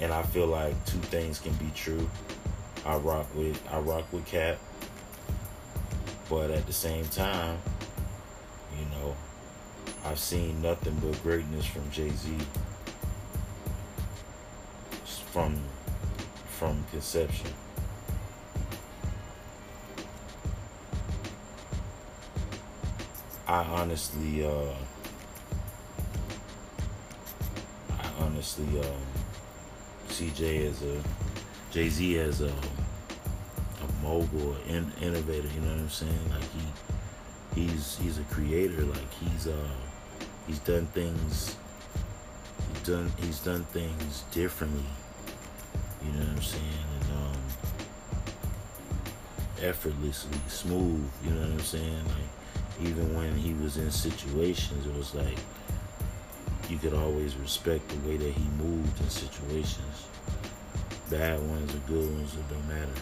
and 0.00 0.12
I 0.12 0.22
feel 0.22 0.46
like 0.46 0.74
two 0.86 0.98
things 0.98 1.38
can 1.38 1.52
be 1.54 1.70
true. 1.74 2.08
I 2.84 2.96
rock 2.96 3.26
with 3.34 3.60
I 3.72 3.78
rock 3.78 4.12
with 4.12 4.26
Cap, 4.26 4.58
but 6.32 6.50
at 6.50 6.66
the 6.66 6.72
same 6.72 7.04
time, 7.08 7.58
you 8.78 8.86
know, 8.86 9.14
I've 10.02 10.18
seen 10.18 10.62
nothing 10.62 10.96
but 11.04 11.22
greatness 11.22 11.66
from 11.66 11.90
Jay 11.90 12.08
Z 12.08 12.38
from 15.30 15.58
from 16.58 16.82
conception. 16.90 17.50
I 23.46 23.64
honestly, 23.64 24.46
uh, 24.46 24.74
I 27.90 28.24
honestly 28.24 28.80
um, 28.80 29.02
Jay 30.34 30.66
as 30.66 30.82
a 30.82 31.02
Jay 31.70 31.90
Z 31.90 32.18
as 32.20 32.40
a 32.40 32.81
mogul, 34.02 34.56
innovator. 34.68 35.48
You 35.54 35.60
know 35.60 35.70
what 35.70 35.80
I'm 35.80 35.88
saying? 35.88 36.30
Like 36.30 36.50
he 36.52 37.62
he's 37.62 37.96
he's 37.98 38.18
a 38.18 38.24
creator. 38.24 38.82
Like 38.82 39.12
he's 39.14 39.46
uh 39.46 39.74
he's 40.46 40.58
done 40.60 40.86
things. 40.86 41.56
He's 42.72 42.82
done 42.82 43.12
he's 43.18 43.40
done 43.40 43.64
things 43.64 44.24
differently. 44.32 44.84
You 46.04 46.12
know 46.12 46.20
what 46.20 46.36
I'm 46.36 46.42
saying? 46.42 46.86
And 47.00 47.12
um, 47.12 47.42
effortlessly, 49.62 50.38
smooth. 50.48 51.08
You 51.24 51.30
know 51.30 51.40
what 51.42 51.50
I'm 51.50 51.60
saying? 51.60 52.04
Like 52.06 52.88
even 52.88 53.14
when 53.14 53.36
he 53.36 53.54
was 53.54 53.76
in 53.76 53.90
situations, 53.90 54.86
it 54.86 54.94
was 54.96 55.14
like 55.14 55.38
you 56.68 56.78
could 56.78 56.94
always 56.94 57.36
respect 57.36 57.88
the 57.88 58.08
way 58.08 58.16
that 58.16 58.32
he 58.32 58.44
moved 58.58 59.00
in 59.00 59.10
situations. 59.10 60.06
Bad 61.10 61.38
ones 61.48 61.74
or 61.74 61.78
good 61.86 62.10
ones, 62.10 62.34
it 62.34 62.48
don't 62.48 62.66
matter. 62.68 63.00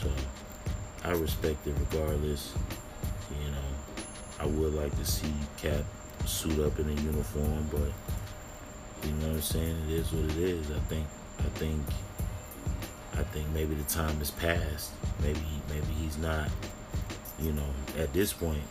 So 0.00 0.10
I 1.04 1.12
respect 1.12 1.66
it 1.66 1.74
regardless. 1.78 2.54
You 3.30 3.50
know, 3.50 3.68
I 4.40 4.46
would 4.46 4.74
like 4.74 4.96
to 4.98 5.04
see 5.04 5.32
Cap 5.56 5.84
suit 6.26 6.58
up 6.60 6.78
in 6.78 6.88
a 6.88 7.00
uniform, 7.02 7.68
but 7.70 7.92
you 9.06 9.14
know 9.16 9.28
what 9.28 9.36
I'm 9.36 9.42
saying? 9.42 9.76
It 9.88 9.92
is 9.92 10.12
what 10.12 10.24
it 10.24 10.36
is. 10.36 10.70
I 10.70 10.78
think 10.80 11.06
I 11.38 11.48
think 11.58 11.80
I 13.14 13.22
think 13.22 13.46
maybe 13.54 13.74
the 13.74 13.84
time 13.84 14.16
has 14.16 14.30
passed. 14.30 14.92
Maybe 15.22 15.40
maybe 15.68 15.92
he's 16.00 16.18
not 16.18 16.48
you 17.40 17.52
know, 17.52 17.66
at 17.96 18.12
this 18.12 18.32
point, 18.32 18.62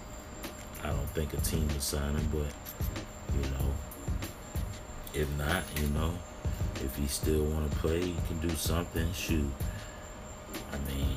I 0.84 0.88
don't 0.88 1.10
think 1.12 1.34
a 1.34 1.38
team 1.38 1.67
would 1.69 1.81
sign 1.81 2.15
him, 2.15 2.29
but 2.31 2.51
you 3.34 3.50
know, 3.51 3.74
if 5.13 5.29
not, 5.38 5.63
you 5.81 5.88
know, 5.89 6.13
if 6.84 6.96
he 6.96 7.07
still 7.07 7.43
want 7.43 7.69
to 7.72 7.77
play, 7.77 8.01
he 8.01 8.15
can 8.27 8.39
do 8.39 8.50
something. 8.55 9.12
Shoot, 9.13 9.50
I 10.71 10.77
mean, 10.89 11.15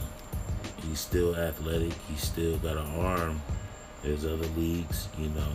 he's 0.83 1.00
still 1.00 1.37
athletic. 1.37 1.92
He's 2.09 2.23
still 2.23 2.57
got 2.59 2.76
an 2.76 2.87
arm. 3.00 3.40
There's 4.02 4.25
other 4.25 4.47
leagues, 4.57 5.09
you 5.19 5.28
know. 5.28 5.52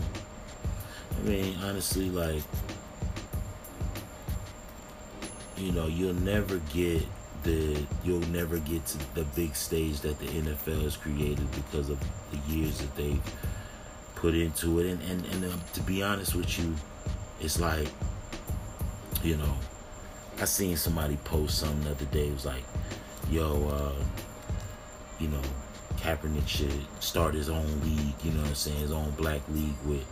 I 1.17 1.27
mean, 1.27 1.57
honestly, 1.63 2.09
like, 2.09 2.43
you 5.57 5.71
know, 5.71 5.87
you'll 5.87 6.13
never 6.13 6.57
get 6.73 7.03
the 7.43 7.85
you'll 8.03 8.27
never 8.29 8.57
get 8.59 8.85
to 8.87 8.97
the 9.15 9.23
big 9.35 9.55
stage 9.55 10.01
that 10.01 10.19
the 10.19 10.25
NFL 10.25 10.81
has 10.81 10.97
created 10.97 11.49
because 11.51 11.89
of 11.89 11.99
the 12.31 12.53
years 12.53 12.79
that 12.79 12.95
they've 12.95 13.21
put 14.15 14.35
into 14.35 14.79
it. 14.79 14.87
And 14.87 15.01
and, 15.03 15.25
and 15.25 15.45
uh, 15.45 15.57
to 15.73 15.81
be 15.81 16.03
honest 16.03 16.35
with 16.35 16.59
you, 16.59 16.75
it's 17.39 17.59
like, 17.59 17.87
you 19.23 19.37
know, 19.37 19.53
I 20.39 20.45
seen 20.45 20.75
somebody 20.75 21.17
post 21.23 21.59
something 21.59 21.83
the 21.83 21.91
other 21.91 22.05
day. 22.05 22.27
It 22.27 22.33
was 22.33 22.45
like, 22.45 22.63
yo, 23.29 23.67
uh, 23.69 24.03
you 25.19 25.27
know, 25.27 25.41
Kaepernick 25.97 26.47
should 26.47 26.71
start 26.99 27.33
his 27.33 27.49
own 27.49 27.65
league. 27.83 28.13
You 28.23 28.31
know 28.31 28.41
what 28.41 28.49
I'm 28.49 28.55
saying? 28.55 28.79
His 28.79 28.91
own 28.91 29.11
black 29.11 29.41
league 29.49 29.75
with, 29.85 30.05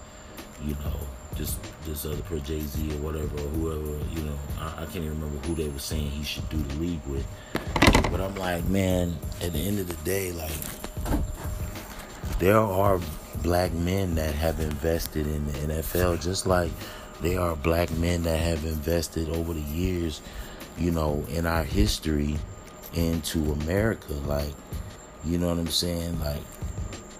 you 0.63 0.75
know, 0.75 0.99
this 1.37 1.57
this 1.85 2.05
other 2.05 2.21
pro 2.23 2.39
Jay 2.39 2.59
Z 2.59 2.91
or 2.91 2.97
whatever 2.97 3.35
or 3.35 3.49
whoever 3.49 4.05
you 4.11 4.21
know 4.23 4.37
I, 4.59 4.83
I, 4.83 4.85
can't 4.85 4.97
even 4.97 5.19
remember 5.19 5.47
who 5.47 5.55
they 5.55 5.67
were 5.67 5.79
saying 5.79 6.09
he 6.11 6.23
should 6.23 6.47
do 6.49 6.57
the 6.57 6.75
league 6.75 7.05
with. 7.07 7.25
But 8.11 8.21
I'm 8.21 8.35
like, 8.35 8.63
man, 8.65 9.17
at 9.41 9.53
the 9.53 9.59
end 9.59 9.79
of 9.79 9.87
the 9.87 9.95
day, 10.03 10.31
like 10.31 10.51
there 12.39 12.59
are 12.59 12.99
black 13.41 13.73
men 13.73 14.15
that 14.15 14.35
have 14.35 14.59
invested 14.59 15.27
in 15.27 15.45
the 15.45 15.73
NFL 15.73 16.21
just 16.21 16.45
like 16.45 16.71
there 17.21 17.39
are 17.39 17.55
black 17.55 17.91
men 17.91 18.23
that 18.23 18.37
have 18.37 18.65
invested 18.65 19.29
over 19.29 19.53
the 19.53 19.61
years, 19.61 20.21
you 20.77 20.91
know, 20.91 21.25
in 21.29 21.45
our 21.45 21.63
history 21.63 22.37
into 22.93 23.51
America. 23.63 24.13
Like, 24.25 24.53
you 25.25 25.37
know 25.37 25.49
what 25.49 25.57
I'm 25.57 25.67
saying? 25.67 26.19
Like 26.19 26.41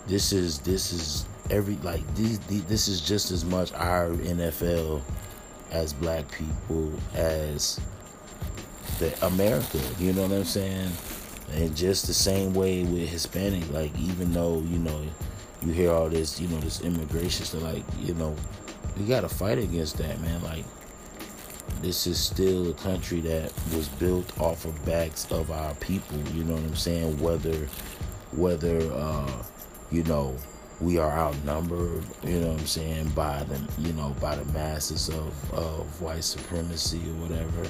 this 0.07 0.31
is 0.31 0.59
this 0.59 0.91
is 0.91 1.25
every 1.49 1.75
like 1.77 2.01
these, 2.15 2.39
these 2.39 2.63
this 2.65 2.87
is 2.87 3.01
just 3.01 3.31
as 3.31 3.45
much 3.45 3.73
our 3.73 4.09
NFL 4.09 5.01
as 5.71 5.93
black 5.93 6.25
people 6.31 6.93
as 7.15 7.79
the 8.99 9.25
America. 9.25 9.79
You 9.99 10.13
know 10.13 10.23
what 10.23 10.31
I'm 10.31 10.43
saying? 10.43 10.91
And 11.53 11.75
just 11.75 12.07
the 12.07 12.13
same 12.13 12.53
way 12.53 12.83
with 12.83 13.09
Hispanic, 13.09 13.71
like 13.71 13.97
even 13.99 14.33
though 14.33 14.59
you 14.59 14.79
know 14.79 15.03
you 15.65 15.71
hear 15.71 15.91
all 15.91 16.09
this, 16.09 16.39
you 16.39 16.47
know, 16.47 16.59
this 16.59 16.81
immigration 16.81 17.45
stuff, 17.45 17.63
like 17.63 17.83
you 18.01 18.13
know, 18.15 18.35
we 18.97 19.05
got 19.05 19.21
to 19.21 19.29
fight 19.29 19.57
against 19.57 19.97
that, 19.97 20.19
man. 20.21 20.41
Like 20.43 20.65
this 21.83 22.07
is 22.07 22.17
still 22.17 22.69
a 22.69 22.73
country 22.73 23.19
that 23.21 23.51
was 23.75 23.89
built 23.89 24.39
off 24.39 24.63
of 24.63 24.85
backs 24.85 25.29
of 25.31 25.51
our 25.51 25.73
people. 25.75 26.17
You 26.33 26.45
know 26.45 26.53
what 26.53 26.63
I'm 26.63 26.75
saying? 26.75 27.19
Whether 27.19 27.67
whether 28.31 28.79
uh, 28.93 29.43
you 29.91 30.03
know 30.05 30.35
we 30.79 30.97
are 30.97 31.11
outnumbered, 31.11 32.05
you 32.23 32.39
know 32.39 32.51
what 32.51 32.61
I'm 32.61 32.65
saying, 32.67 33.09
by 33.09 33.43
the 33.43 33.61
you 33.79 33.91
know 33.93 34.15
by 34.21 34.35
the 34.35 34.45
masses 34.53 35.09
of 35.09 35.53
of 35.53 36.01
white 36.01 36.23
supremacy 36.23 36.99
or 36.99 37.27
whatever. 37.27 37.69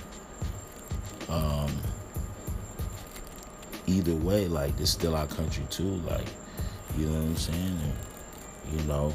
Um, 1.29 1.71
either 3.87 4.15
way, 4.15 4.47
like 4.47 4.79
it's 4.79 4.91
still 4.91 5.15
our 5.15 5.27
country 5.27 5.65
too. 5.71 5.95
Like, 6.07 6.27
you 6.97 7.07
know 7.07 7.19
what 7.19 7.29
I'm 7.29 7.37
saying? 7.37 7.79
And, 7.81 8.79
you 8.79 8.87
know, 8.87 9.13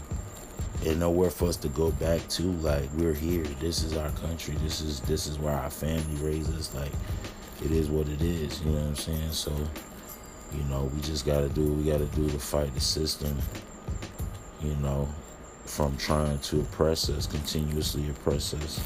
and 0.86 1.00
nowhere 1.00 1.30
for 1.30 1.48
us 1.48 1.56
to 1.56 1.68
go 1.68 1.90
back 1.92 2.26
to. 2.28 2.42
Like 2.42 2.88
we're 2.96 3.14
here. 3.14 3.44
This 3.60 3.82
is 3.82 3.96
our 3.96 4.10
country. 4.10 4.54
This 4.62 4.80
is 4.80 5.00
this 5.00 5.26
is 5.26 5.38
where 5.38 5.54
our 5.54 5.70
family 5.70 6.16
raised 6.16 6.56
us. 6.56 6.74
Like 6.74 6.92
it 7.64 7.70
is 7.70 7.88
what 7.88 8.08
it 8.08 8.22
is. 8.22 8.60
You 8.62 8.70
know 8.70 8.78
what 8.78 8.88
I'm 8.88 8.96
saying? 8.96 9.32
So, 9.32 9.52
you 10.52 10.62
know, 10.64 10.90
we 10.94 11.00
just 11.00 11.26
gotta 11.26 11.48
do 11.48 11.64
what 11.64 11.78
we 11.78 11.90
gotta 11.90 12.06
do 12.06 12.28
to 12.30 12.38
fight 12.38 12.72
the 12.74 12.80
system. 12.80 13.36
You 14.60 14.74
know, 14.76 15.08
from 15.66 15.96
trying 15.96 16.38
to 16.40 16.60
oppress 16.60 17.08
us, 17.10 17.26
continuously 17.26 18.08
oppress 18.10 18.54
us, 18.54 18.80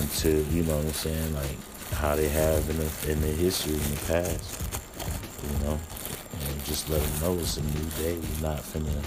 until 0.00 0.42
you 0.52 0.62
know 0.64 0.76
what 0.76 0.86
I'm 0.86 0.92
saying, 0.92 1.34
like 1.34 1.56
how 1.92 2.16
they 2.16 2.28
have 2.28 2.68
in 2.70 2.76
the 2.78 3.12
in 3.12 3.20
the 3.20 3.28
history 3.28 3.74
in 3.74 3.90
the 3.90 4.02
past. 4.06 4.64
You 5.42 5.66
know, 5.66 5.78
and 6.40 6.64
just 6.64 6.90
let 6.90 7.00
them 7.02 7.20
know 7.20 7.40
it's 7.40 7.56
a 7.56 7.62
new 7.62 7.90
day. 7.98 8.16
We're 8.16 8.48
not 8.48 8.58
finna 8.58 9.02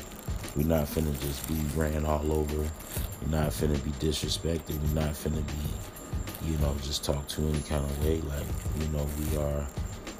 we're 0.56 0.68
not 0.68 0.86
finna 0.86 1.18
just 1.22 1.48
be 1.48 1.56
ran 1.76 2.06
all 2.06 2.32
over. 2.32 2.58
We're 2.58 3.30
not 3.30 3.52
finna 3.52 3.82
be 3.84 3.92
disrespected. 4.06 4.78
We're 4.82 5.02
not 5.02 5.14
finna 5.14 5.46
be, 5.48 6.52
you 6.52 6.58
know, 6.58 6.76
just 6.82 7.04
talk 7.04 7.28
to 7.30 7.42
any 7.42 7.62
kind 7.62 7.84
of 7.84 8.06
way. 8.06 8.22
Like, 8.22 8.46
you 8.80 8.88
know, 8.90 9.08
we 9.20 9.38
are 9.38 9.66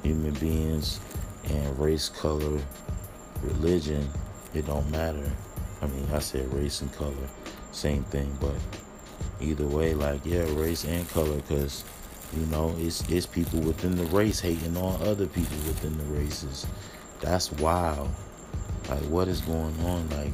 human 0.02 0.34
beings 0.34 1.00
and 1.50 1.78
race, 1.78 2.08
color, 2.08 2.60
religion, 3.42 4.08
it 4.54 4.66
don't 4.66 4.88
matter. 4.90 5.30
I 5.80 5.86
mean, 5.86 6.06
I 6.12 6.20
said 6.20 6.52
race 6.54 6.80
and 6.80 6.92
color, 6.92 7.28
same 7.72 8.04
thing, 8.04 8.36
but 8.40 8.54
either 9.40 9.66
way, 9.66 9.94
like, 9.94 10.24
yeah, 10.24 10.44
race 10.54 10.84
and 10.84 11.08
color, 11.10 11.36
because, 11.36 11.84
you 12.36 12.46
know, 12.46 12.74
it's, 12.78 13.08
it's 13.10 13.26
people 13.26 13.60
within 13.60 13.96
the 13.96 14.04
race 14.06 14.40
hating 14.40 14.76
on 14.76 15.02
other 15.02 15.26
people 15.26 15.56
within 15.66 15.98
the 15.98 16.04
races. 16.04 16.66
That's 17.20 17.50
wild. 17.52 18.10
Like, 18.88 19.02
what 19.02 19.28
is 19.28 19.40
going 19.40 19.78
on? 19.80 20.08
Like, 20.10 20.32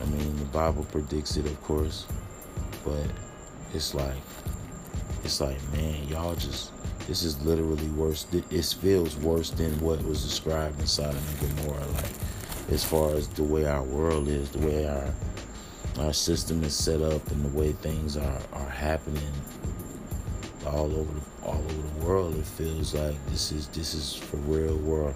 I 0.00 0.04
mean, 0.06 0.36
the 0.38 0.44
Bible 0.46 0.84
predicts 0.84 1.36
it, 1.36 1.46
of 1.46 1.62
course, 1.62 2.06
but 2.84 3.06
it's 3.74 3.94
like, 3.94 4.16
it's 5.24 5.40
like, 5.40 5.58
man, 5.72 6.06
y'all 6.08 6.34
just, 6.36 6.72
this 7.06 7.22
is 7.22 7.40
literally 7.42 7.88
worse. 7.90 8.26
It 8.32 8.64
feels 8.64 9.16
worse 9.16 9.50
than 9.50 9.78
what 9.80 10.02
was 10.04 10.22
described 10.22 10.80
in 10.80 10.86
Sodom 10.86 11.16
and 11.16 11.56
Gomorrah. 11.56 11.86
Like, 11.86 12.12
as 12.70 12.84
far 12.84 13.14
as 13.14 13.28
the 13.28 13.42
way 13.42 13.64
our 13.66 13.82
world 13.82 14.28
is, 14.28 14.50
the 14.50 14.66
way 14.66 14.88
our 14.88 15.12
our 15.98 16.12
system 16.12 16.62
is 16.62 16.74
set 16.74 17.00
up, 17.00 17.26
and 17.30 17.44
the 17.44 17.58
way 17.58 17.72
things 17.72 18.16
are 18.16 18.40
are 18.52 18.68
happening 18.68 19.32
all 20.66 20.92
over 20.92 21.12
the, 21.12 21.46
all 21.46 21.62
over 21.62 21.98
the 22.00 22.04
world, 22.04 22.36
it 22.36 22.44
feels 22.44 22.94
like 22.94 23.14
this 23.26 23.52
is 23.52 23.68
this 23.68 23.94
is 23.94 24.14
for 24.14 24.36
real 24.38 24.76
world 24.78 25.14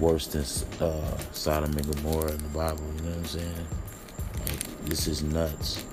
worse 0.00 0.26
than 0.26 0.42
uh, 0.80 1.18
Sodom 1.32 1.76
and 1.76 1.94
Gomorrah 1.94 2.32
in 2.32 2.42
the 2.42 2.48
Bible. 2.48 2.84
You 2.96 3.02
know 3.02 3.10
what 3.10 3.18
I'm 3.18 3.24
saying? 3.26 3.66
Like, 4.46 4.84
this 4.84 5.06
is 5.06 5.22
nuts. 5.22 5.84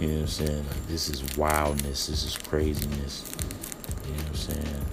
You 0.00 0.08
know 0.08 0.14
what 0.14 0.20
I'm 0.20 0.26
saying? 0.28 0.66
Like, 0.66 0.86
this 0.88 1.08
is 1.08 1.36
wildness. 1.36 2.06
This 2.06 2.24
is 2.24 2.36
craziness. 2.36 3.30
You 4.06 4.12
know 4.12 4.18
what 4.18 4.28
I'm 4.28 4.34
saying? 4.34 4.84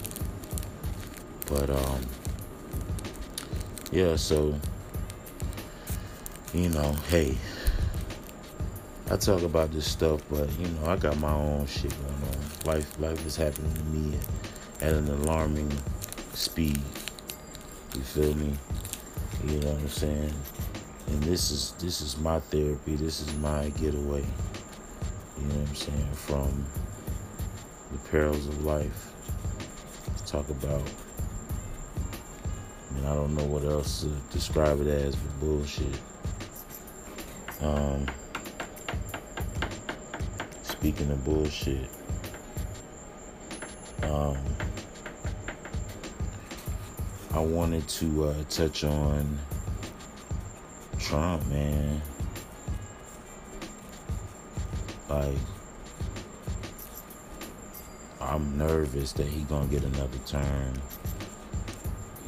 But 1.48 1.70
um, 1.70 2.02
yeah. 3.92 4.16
So 4.16 4.56
you 6.56 6.70
know, 6.70 6.94
hey, 7.10 7.38
I 9.12 9.18
talk 9.18 9.42
about 9.44 9.72
this 9.72 9.86
stuff, 9.86 10.22
but 10.30 10.50
you 10.58 10.68
know, 10.68 10.86
I 10.88 10.96
got 10.96 11.20
my 11.20 11.34
own 11.34 11.68
shit 11.68 11.94
going 12.02 12.14
on. 12.14 12.76
Life, 12.76 13.00
life 13.00 13.26
is 13.26 13.36
happening 13.36 13.74
to 13.74 13.84
me 13.84 14.18
at, 14.82 14.88
at 14.88 14.94
an 14.94 15.10
alarming 15.10 15.72
speed. 16.34 16.80
You 17.96 18.02
feel 18.02 18.36
me? 18.36 18.54
You 19.46 19.60
know 19.62 19.72
what 19.72 19.80
I'm 19.80 19.88
saying? 19.88 20.34
And 21.08 21.24
this 21.24 21.50
is 21.50 21.74
this 21.80 22.02
is 22.02 22.18
my 22.18 22.42
therapy. 22.42 22.98
This 22.98 23.22
is 23.22 23.34
my 23.38 23.70
getaway. 23.70 24.26
You 25.38 25.48
know 25.48 25.56
what 25.56 25.70
I'm 25.70 25.76
saying? 25.76 26.12
From 26.12 26.66
the 27.94 28.10
perils 28.10 28.48
of 28.48 28.66
life. 28.66 29.14
Let's 30.10 30.30
Talk 30.30 30.50
about. 30.50 30.82
I 32.90 32.96
mean, 32.96 33.06
I 33.06 33.14
don't 33.14 33.34
know 33.34 33.46
what 33.46 33.64
else 33.64 34.02
to 34.02 34.10
describe 34.34 34.82
it 34.82 34.88
as 34.88 35.16
but 35.16 35.40
bullshit. 35.40 36.00
Um, 37.62 38.08
speaking 40.64 41.10
of 41.12 41.24
bullshit. 41.24 41.90
Um, 44.04 44.38
I 47.36 47.40
wanted 47.40 47.86
to 47.90 48.30
uh, 48.30 48.44
touch 48.50 48.86
on 48.86 49.38
Trump, 50.98 51.46
man. 51.48 52.02
Like, 55.10 55.36
I'm 58.22 58.58
nervous 58.58 59.12
that 59.12 59.28
he 59.28 59.42
gonna 59.44 59.68
get 59.68 59.84
another 59.84 60.18
term. 60.26 60.76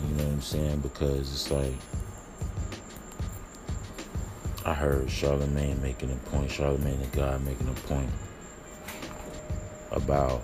You 0.04 0.16
know 0.16 0.26
what 0.26 0.34
I'm 0.34 0.42
saying? 0.42 0.82
Because 0.82 1.32
it's 1.32 1.52
like 1.52 1.74
I 4.66 4.74
heard 4.74 5.10
Charlemagne 5.10 5.82
making 5.82 6.12
a 6.12 6.16
point, 6.30 6.52
Charlemagne 6.52 7.00
the 7.00 7.08
God 7.16 7.46
making 7.46 7.70
a 7.70 7.88
point 7.88 8.10
about 9.90 10.42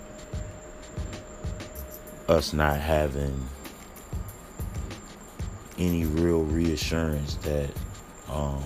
us 2.30 2.54
not 2.54 2.80
having 2.80 3.50
any 5.78 6.06
real 6.06 6.44
reassurance 6.44 7.36
that 7.36 7.70
um, 8.30 8.64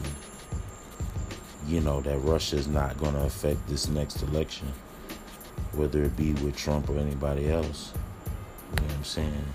you 1.68 1.82
know 1.82 2.02
that 2.02 2.18
Russia 2.20 2.56
is 2.56 2.68
not 2.68 2.98
going 2.98 3.14
to 3.14 3.24
affect 3.24 3.66
this 3.68 3.88
next 3.88 4.22
election, 4.24 4.72
whether 5.74 6.04
it 6.04 6.16
be 6.16 6.34
with 6.34 6.56
Trump 6.56 6.90
or 6.90 6.98
anybody 6.98 7.50
else. 7.50 7.94
You 8.72 8.82
know 8.82 8.88
what 8.88 8.96
I'm 8.96 9.04
saying? 9.04 9.46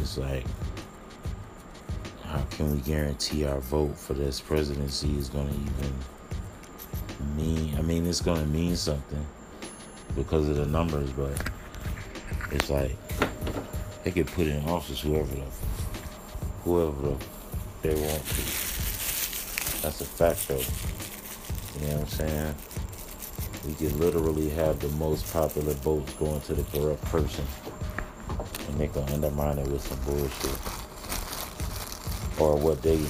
It's 0.00 0.18
like, 0.18 0.44
how 2.24 2.42
can 2.50 2.72
we 2.72 2.78
guarantee 2.80 3.44
our 3.46 3.60
vote 3.60 3.96
for 3.96 4.14
this 4.14 4.40
presidency 4.40 5.16
is 5.18 5.28
going 5.28 5.48
to 5.48 5.54
even 5.54 7.36
mean? 7.36 7.76
I 7.76 7.82
mean, 7.82 8.06
it's 8.06 8.20
going 8.20 8.40
to 8.40 8.48
mean 8.48 8.76
something 8.76 9.24
because 10.16 10.48
of 10.48 10.56
the 10.56 10.66
numbers, 10.66 11.10
but 11.10 11.50
it's 12.50 12.70
like 12.70 12.96
they 14.04 14.10
could 14.10 14.26
put 14.28 14.46
in 14.46 14.64
office 14.68 15.00
whoever 15.00 15.34
the 15.34 15.42
whoever 16.64 17.16
they 17.82 17.94
want 17.94 18.24
to. 18.26 18.42
That's 19.82 20.00
a 20.00 20.04
fact, 20.04 20.48
though. 20.48 20.62
You 21.80 21.88
know 21.88 21.98
what 21.98 22.02
I'm 22.02 22.28
saying? 22.28 22.54
We 23.66 23.74
could 23.74 23.96
literally 23.96 24.48
have 24.50 24.80
the 24.80 24.88
most 24.90 25.32
popular 25.32 25.72
votes 25.74 26.12
going 26.14 26.40
to 26.42 26.54
the 26.54 26.64
corrupt 26.64 27.04
person, 27.06 27.44
and 28.68 28.78
they 28.78 28.88
can 28.88 29.02
undermine 29.10 29.58
it 29.58 29.68
with 29.68 29.82
some 29.86 29.98
bullshit 30.00 30.58
or 32.40 32.56
what 32.56 32.82
they 32.82 33.00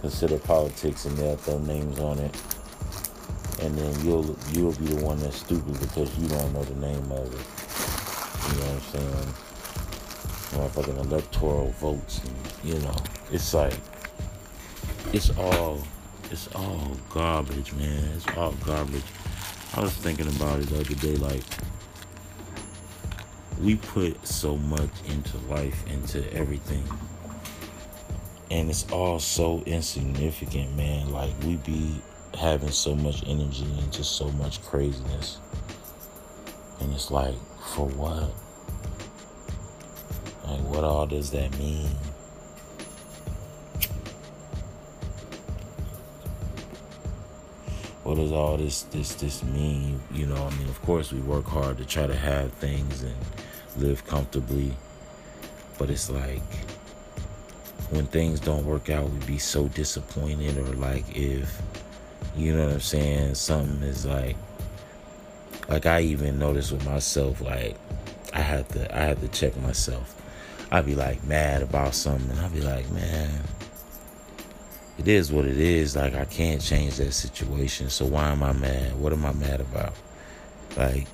consider 0.00 0.38
politics, 0.38 1.04
and 1.04 1.16
they'll 1.16 1.36
throw 1.36 1.58
names 1.58 1.98
on 2.00 2.18
it. 2.18 2.34
And 3.60 3.76
then 3.76 4.04
you'll 4.04 4.36
you'll 4.52 4.72
be 4.72 4.86
the 4.86 5.04
one 5.04 5.18
that's 5.18 5.38
stupid 5.38 5.78
because 5.80 6.16
you 6.18 6.28
don't 6.28 6.52
know 6.52 6.62
the 6.62 6.74
name 6.76 7.10
of 7.12 7.26
it. 7.26 7.46
You 8.48 8.58
know 8.60 8.66
what 8.66 8.74
I'm 8.74 8.80
saying? 8.80 9.47
Motherfucking 10.52 10.98
electoral 10.98 11.70
votes 11.72 12.20
and 12.24 12.36
you 12.64 12.78
know 12.80 12.96
it's 13.30 13.52
like 13.54 13.74
it's 15.12 15.30
all 15.38 15.80
it's 16.30 16.48
all 16.54 16.96
garbage 17.10 17.72
man. 17.74 18.04
It's 18.14 18.28
all 18.36 18.52
garbage. 18.64 19.02
I 19.74 19.80
was 19.80 19.94
thinking 19.94 20.28
about 20.28 20.60
it 20.60 20.66
the 20.66 20.80
other 20.80 20.94
day 20.94 21.16
like 21.16 21.42
we 23.60 23.76
put 23.76 24.26
so 24.26 24.56
much 24.56 24.90
into 25.06 25.36
life 25.48 25.86
into 25.88 26.32
everything 26.32 26.84
and 28.50 28.70
it's 28.70 28.90
all 28.92 29.18
so 29.18 29.62
insignificant 29.66 30.76
man. 30.76 31.10
Like 31.10 31.32
we 31.42 31.56
be 31.56 32.00
having 32.38 32.70
so 32.70 32.94
much 32.94 33.24
energy 33.26 33.66
into 33.78 34.04
so 34.04 34.30
much 34.32 34.62
craziness 34.62 35.38
and 36.80 36.92
it's 36.92 37.10
like 37.10 37.34
for 37.74 37.86
what 37.86 38.30
what 40.78 40.88
all 40.88 41.06
does 41.06 41.32
that 41.32 41.58
mean? 41.58 41.90
What 48.04 48.14
does 48.14 48.30
all 48.30 48.56
this 48.56 48.82
this 48.82 49.14
this 49.14 49.42
mean? 49.42 50.00
You 50.12 50.26
know, 50.26 50.36
I 50.36 50.50
mean, 50.56 50.68
of 50.68 50.80
course, 50.82 51.12
we 51.12 51.18
work 51.18 51.46
hard 51.46 51.78
to 51.78 51.84
try 51.84 52.06
to 52.06 52.14
have 52.14 52.52
things 52.52 53.02
and 53.02 53.16
live 53.76 54.06
comfortably, 54.06 54.72
but 55.78 55.90
it's 55.90 56.08
like 56.10 56.48
when 57.90 58.06
things 58.06 58.38
don't 58.38 58.64
work 58.64 58.88
out, 58.88 59.10
we'd 59.10 59.26
be 59.26 59.38
so 59.38 59.66
disappointed, 59.66 60.56
or 60.58 60.74
like 60.74 61.04
if 61.16 61.60
you 62.36 62.54
know 62.54 62.66
what 62.66 62.74
I'm 62.74 62.80
saying, 62.80 63.34
something 63.34 63.82
is 63.82 64.06
like 64.06 64.36
like 65.68 65.86
I 65.86 66.02
even 66.02 66.38
noticed 66.38 66.70
with 66.70 66.86
myself, 66.86 67.40
like 67.40 67.74
I 68.32 68.42
have 68.42 68.68
to 68.68 68.96
I 68.96 69.06
have 69.06 69.20
to 69.22 69.28
check 69.28 69.60
myself. 69.60 70.14
I'd 70.70 70.86
be 70.86 70.94
like 70.94 71.24
mad 71.24 71.62
about 71.62 71.94
something. 71.94 72.38
I'd 72.38 72.52
be 72.52 72.60
like, 72.60 72.90
man, 72.90 73.30
it 74.98 75.08
is 75.08 75.32
what 75.32 75.46
it 75.46 75.58
is. 75.58 75.96
Like 75.96 76.14
I 76.14 76.24
can't 76.24 76.60
change 76.60 76.96
that 76.96 77.12
situation. 77.12 77.88
So 77.88 78.04
why 78.04 78.28
am 78.28 78.42
I 78.42 78.52
mad? 78.52 78.98
What 78.98 79.12
am 79.12 79.24
I 79.24 79.32
mad 79.32 79.60
about? 79.60 79.94
Like 80.76 81.06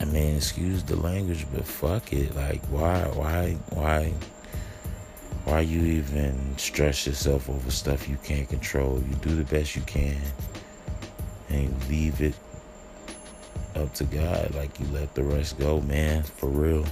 I 0.00 0.04
mean, 0.06 0.36
excuse 0.36 0.82
the 0.82 0.96
language, 0.96 1.46
but 1.52 1.66
fuck 1.66 2.12
it. 2.12 2.34
Like 2.34 2.64
why 2.66 3.02
why 3.14 3.52
why 3.70 4.12
why 5.44 5.60
you 5.60 5.80
even 5.80 6.58
stress 6.58 7.06
yourself 7.06 7.48
over 7.48 7.70
stuff 7.70 8.08
you 8.08 8.18
can't 8.22 8.48
control? 8.48 9.02
You 9.08 9.14
do 9.16 9.34
the 9.34 9.44
best 9.44 9.76
you 9.76 9.82
can 9.82 10.20
and 11.48 11.88
leave 11.88 12.20
it 12.20 12.34
up 13.80 13.94
to 13.94 14.04
God. 14.04 14.54
Like 14.54 14.78
you 14.78 14.86
let 14.92 15.14
the 15.14 15.22
rest 15.22 15.58
go, 15.58 15.80
man, 15.80 16.22
for 16.22 16.48
real. 16.48 16.84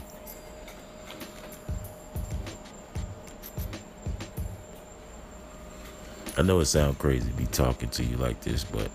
I 6.36 6.42
know 6.42 6.60
it 6.60 6.66
sounds 6.66 6.98
crazy 6.98 7.28
to 7.28 7.36
be 7.36 7.46
talking 7.46 7.88
to 7.90 8.04
you 8.04 8.16
like 8.16 8.40
this, 8.42 8.62
but 8.64 8.90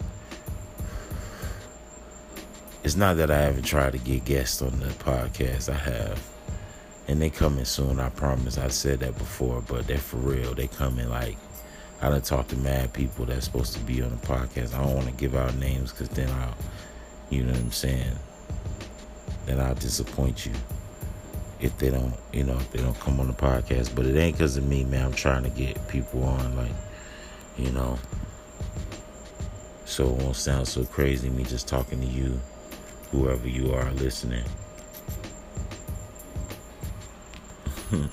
it's 2.84 2.96
not 2.96 3.18
that 3.18 3.30
I 3.30 3.40
haven't 3.42 3.64
tried 3.64 3.94
to 3.94 3.98
get 4.00 4.26
guests 4.26 4.62
on 4.62 4.80
the 4.80 4.88
podcast. 4.88 5.70
I 5.70 5.78
have. 5.78 6.22
And 7.08 7.22
they 7.22 7.30
coming 7.30 7.66
soon, 7.66 8.00
I 8.00 8.10
promise. 8.10 8.58
I 8.58 8.70
said 8.70 9.02
that 9.02 9.18
before, 9.18 9.62
but 9.68 9.88
they're 9.88 9.98
for 9.98 10.18
real. 10.18 10.54
They 10.54 10.68
coming 10.68 11.10
like 11.10 11.38
I 12.04 12.10
done 12.10 12.22
talked 12.22 12.50
to 12.50 12.58
mad 12.58 12.92
people 12.92 13.26
that's 13.26 13.46
supposed 13.46 13.74
to 13.74 13.80
be 13.80 14.02
on 14.02 14.10
the 14.10 14.28
podcast. 14.28 14.74
I 14.74 14.84
don't 14.84 14.94
want 14.94 15.08
to 15.08 15.14
give 15.14 15.36
out 15.36 15.56
names 15.56 15.92
because 15.92 16.10
then 16.10 16.30
I'll, 16.30 16.56
you 17.34 17.44
know 17.44 17.52
what 17.54 17.62
I'm 17.62 17.72
saying? 17.72 18.16
Then 19.46 19.60
I'll 19.60 19.76
disappoint 19.76 20.46
you 20.46 20.54
if 21.60 21.78
they 21.78 21.90
don't, 21.90 22.14
you 22.32 22.44
know, 22.44 22.56
if 22.56 22.72
they 22.72 22.80
don't 22.82 23.00
come 23.00 23.20
on 23.20 23.28
the 23.28 23.34
podcast. 23.34 23.96
But 23.96 24.06
it 24.06 24.16
ain't 24.16 24.38
because 24.38 24.58
of 24.58 24.66
me, 24.66 24.84
man. 24.84 25.06
I'm 25.06 25.14
trying 25.14 25.44
to 25.44 25.50
get 25.50 25.88
people 25.88 26.24
on, 26.24 26.56
like, 26.56 26.72
you 27.58 27.72
know, 27.72 27.98
so 29.86 30.06
it 30.10 30.16
won't 30.22 30.36
sound 30.36 30.68
so 30.68 30.86
crazy. 30.86 31.30
Me 31.30 31.44
just 31.44 31.68
talking 31.68 32.00
to 32.02 32.08
you, 32.08 32.40
whoever 33.12 33.48
you 33.48 33.74
are 33.74 33.92
listening. 33.94 34.46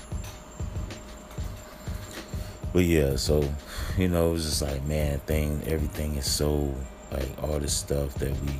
but 2.72 2.84
yeah, 2.84 3.16
so 3.16 3.48
you 3.96 4.08
know, 4.08 4.30
it 4.30 4.32
was 4.32 4.44
just 4.44 4.62
like, 4.62 4.84
man, 4.84 5.18
thing, 5.20 5.62
everything 5.66 6.16
is 6.16 6.30
so 6.30 6.74
like 7.10 7.28
all 7.42 7.58
this 7.58 7.72
stuff 7.72 8.14
that 8.14 8.30
we 8.42 8.52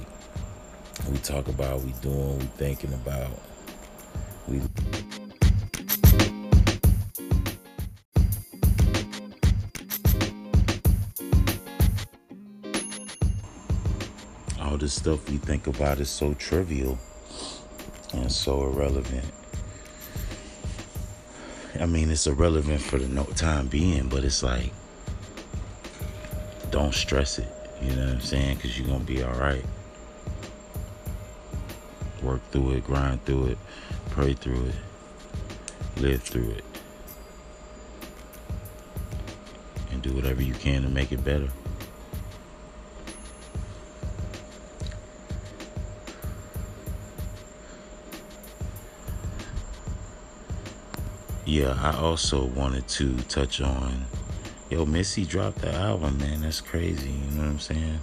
we 1.11 1.19
talk 1.19 1.49
about, 1.49 1.83
we 1.83 1.93
doing, 2.01 2.39
we 2.39 2.45
thinking 2.57 2.93
about, 2.93 3.31
we. 4.47 4.61
All 14.61 14.77
this 14.77 14.95
stuff 14.95 15.29
we 15.29 15.39
think 15.39 15.67
about 15.67 15.99
is 15.99 16.09
so 16.09 16.35
trivial 16.35 16.99
and 18.15 18.31
so 18.31 18.63
irrelevant. 18.63 19.25
I 21.81 21.87
mean, 21.87 22.11
it's 22.11 22.27
irrelevant 22.27 22.81
for 22.81 22.99
the 22.99 23.09
no 23.09 23.25
time 23.25 23.67
being, 23.67 24.09
but 24.09 24.23
it's 24.23 24.43
like 24.43 24.73
don't 26.71 26.95
stress 26.95 27.39
it. 27.39 27.49
You 27.83 27.97
know 27.97 28.05
what 28.05 28.15
I'm 28.15 28.21
saying? 28.21 28.57
Because 28.57 28.79
you're 28.79 28.87
going 28.87 29.01
to 29.01 29.07
be 29.07 29.23
all 29.23 29.35
right. 29.35 29.65
Work 32.23 32.41
through 32.51 32.73
it, 32.73 32.85
grind 32.85 33.25
through 33.25 33.47
it, 33.47 33.59
pray 34.11 34.35
through 34.35 34.67
it, 34.67 36.01
live 36.01 36.23
through 36.23 36.51
it. 36.51 36.65
And 39.91 40.03
do 40.03 40.13
whatever 40.13 40.43
you 40.43 40.55
can 40.55 40.83
to 40.83 40.89
make 40.89 41.13
it 41.13 41.25
better. 41.25 41.49
Yeah, 51.47 51.77
I 51.81 51.97
also 51.97 52.45
wanted 52.45 52.87
to 52.89 53.17
touch 53.23 53.61
on 53.61 54.05
Yo, 54.71 54.87
Missy 54.87 55.25
dropped 55.25 55.63
the 55.63 55.75
album, 55.75 56.17
man. 56.19 56.43
That's 56.43 56.61
crazy. 56.61 57.11
You 57.11 57.31
know 57.33 57.43
what 57.43 57.49
I'm 57.49 57.59
saying? 57.59 57.99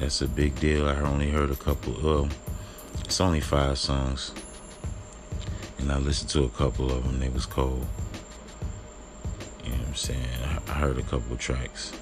That's 0.00 0.22
a 0.22 0.26
big 0.26 0.58
deal. 0.58 0.88
I 0.88 0.94
only 1.00 1.28
heard 1.28 1.50
a 1.50 1.54
couple. 1.54 1.94
Well, 2.02 2.28
it's 3.06 3.20
only 3.20 3.38
five 3.40 3.78
songs, 3.78 4.32
and 5.78 5.92
I 5.92 5.98
listened 5.98 6.28
to 6.30 6.42
a 6.42 6.48
couple 6.48 6.90
of 6.90 7.04
them. 7.04 7.20
They 7.20 7.28
was 7.28 7.46
cold. 7.46 7.86
You 9.64 9.70
know 9.70 9.78
what 9.78 9.88
I'm 9.88 9.94
saying? 9.94 10.28
I 10.68 10.72
heard 10.72 10.98
a 10.98 11.02
couple 11.02 11.36
tracks. 11.36 11.92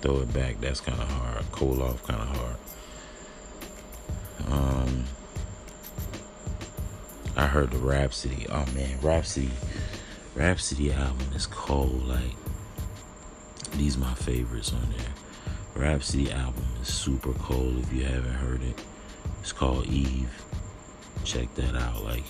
Throw 0.00 0.20
it 0.20 0.32
back. 0.32 0.58
That's 0.60 0.80
kind 0.80 0.98
of 0.98 1.08
hard. 1.08 1.44
Cool 1.52 1.82
off, 1.82 2.02
kind 2.06 2.20
of 2.20 2.28
hard. 2.36 2.56
Um, 4.50 5.04
I 7.36 7.46
heard 7.46 7.70
the 7.70 7.78
Rapsody. 7.78 8.46
Oh 8.50 8.64
man, 8.74 8.98
Rapsody. 9.02 9.50
Rapsody 10.34 10.92
album 10.92 11.26
is 11.34 11.46
cold. 11.46 12.06
Like 12.06 12.34
these 13.72 13.98
my 13.98 14.14
favorites 14.14 14.72
on 14.72 14.88
there. 14.96 15.12
Rapsody 15.74 16.32
album 16.32 16.64
is 16.80 16.88
super 16.88 17.34
cold. 17.34 17.78
If 17.80 17.92
you 17.92 18.04
haven't 18.04 18.34
heard 18.34 18.62
it, 18.62 18.82
it's 19.40 19.52
called 19.52 19.86
Eve. 19.86 20.30
Check 21.24 21.54
that 21.56 21.74
out. 21.74 22.04
Like 22.04 22.24